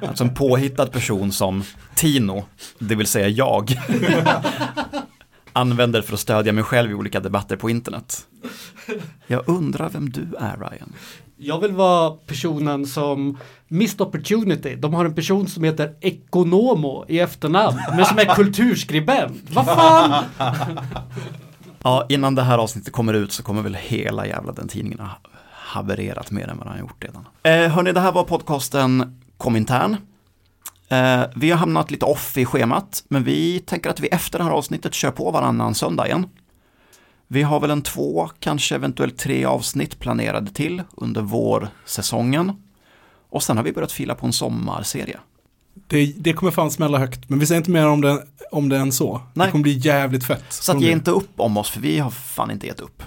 [0.07, 1.63] Alltså en påhittad person som
[1.95, 2.45] Tino,
[2.79, 3.71] det vill säga jag,
[5.53, 8.27] använder för att stödja mig själv i olika debatter på internet.
[9.27, 10.93] Jag undrar vem du är Ryan.
[11.37, 13.37] Jag vill vara personen som
[13.67, 14.75] Missed Opportunity.
[14.75, 19.43] De har en person som heter Ekonomo i efternamn, men som är kulturskribent.
[19.49, 20.23] Vad fan?
[21.83, 25.19] Ja, innan det här avsnittet kommer ut så kommer väl hela jävla den tidningen ha
[25.51, 27.27] havererat mer än vad den har gjort redan.
[27.43, 29.97] Eh, hörni, det här var podcasten Komintern.
[30.89, 34.43] Eh, vi har hamnat lite off i schemat, men vi tänker att vi efter det
[34.43, 36.27] här avsnittet kör på varannan söndag igen.
[37.27, 42.51] Vi har väl en två, kanske eventuellt tre avsnitt planerade till under vårsäsongen.
[43.29, 45.19] Och sen har vi börjat fila på en sommarserie.
[45.87, 48.77] Det, det kommer fan smälla högt, men vi säger inte mer om det, om det
[48.77, 49.21] än så.
[49.33, 49.47] Nej.
[49.47, 50.45] Det kommer bli jävligt fett.
[50.49, 53.03] Så att ge inte upp om oss, för vi har fan inte gett upp.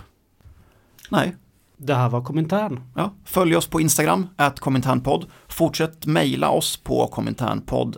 [1.11, 1.37] Nej,
[1.79, 2.81] Det här var kommentaren.
[2.95, 5.27] Ja, följ oss på Instagram, at kominternpodd.
[5.49, 7.97] Fortsätt mejla oss på kominternpodd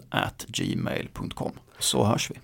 [0.49, 1.53] gmail.com.
[1.79, 2.35] Så hörs vi.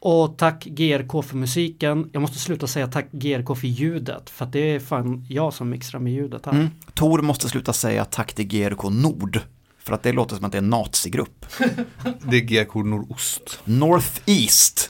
[0.00, 2.10] Och tack GRK för musiken.
[2.12, 4.30] Jag måste sluta säga tack GRK för ljudet.
[4.30, 6.52] För att det är fan jag som mixar med ljudet här.
[6.52, 6.68] Mm.
[6.94, 9.40] Tor måste sluta säga tack till GRK Nord.
[9.78, 11.46] För att det låter som att det är en nazigrupp.
[12.22, 13.60] Det är GK Nordost.
[13.64, 14.88] Northeast.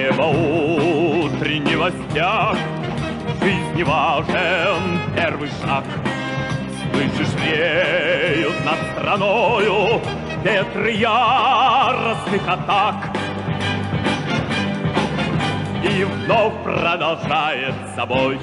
[0.00, 1.76] Небо утренний
[2.08, 2.56] стяг,
[3.42, 5.84] жизни важен первый шаг.
[6.90, 10.00] Слышишь, веют над страною
[10.42, 13.10] ветры яростных атак.
[15.84, 18.40] И вновь продолжает собой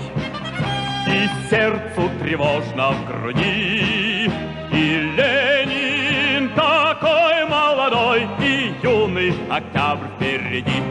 [1.08, 4.30] И сердцу тревожно в груди
[4.72, 10.84] И Ленин такой молодой И юный октябрь впереди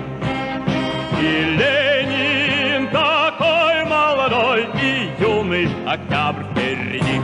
[1.18, 7.20] И Ленин такой молодой И юный октябрь впереди.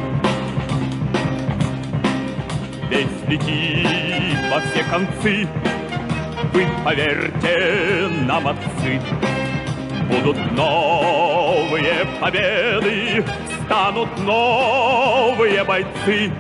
[2.89, 5.49] Весь летит во все концы
[6.55, 9.01] Вы поверьте нам, отцы.
[10.09, 13.25] Будут новые победы
[13.67, 16.33] Станут новые бойцы.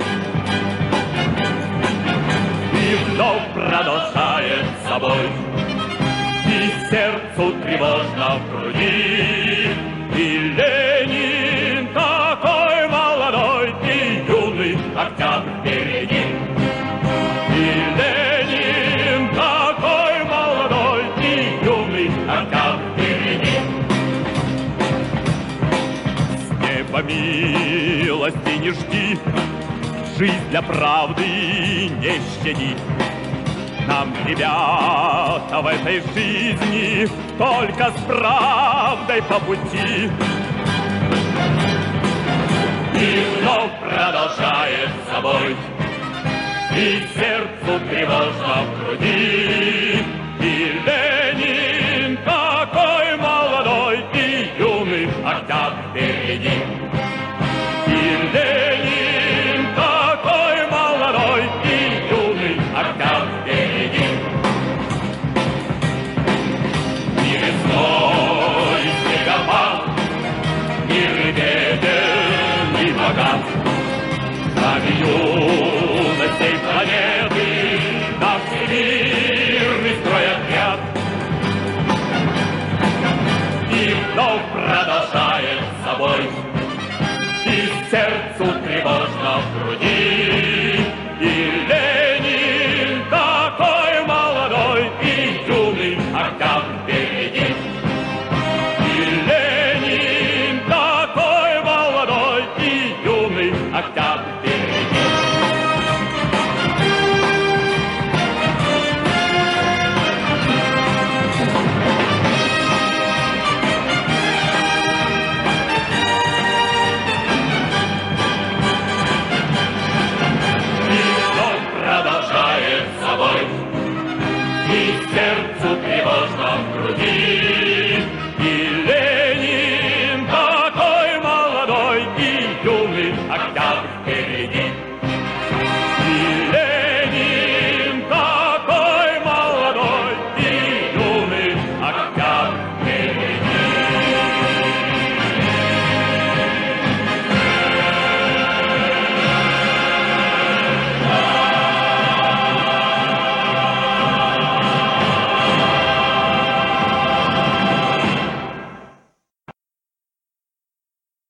[2.74, 5.61] И вновь продолжает собой
[6.52, 9.70] И сердцу тревожно в груди.
[10.14, 16.24] И Ленин такой молодой И юный октябрь впереди.
[17.56, 17.66] И
[17.98, 23.56] Ленин такой молодой И юный октябрь впереди.
[26.36, 29.18] С неба милости не жди
[30.18, 32.76] Жизнь для правды не щади
[33.86, 37.08] нам, ребята, в этой жизни
[37.38, 40.10] Только с правдой по пути.
[42.94, 45.56] И вновь продолжает собой
[46.76, 49.91] И сердцу тревожно в груди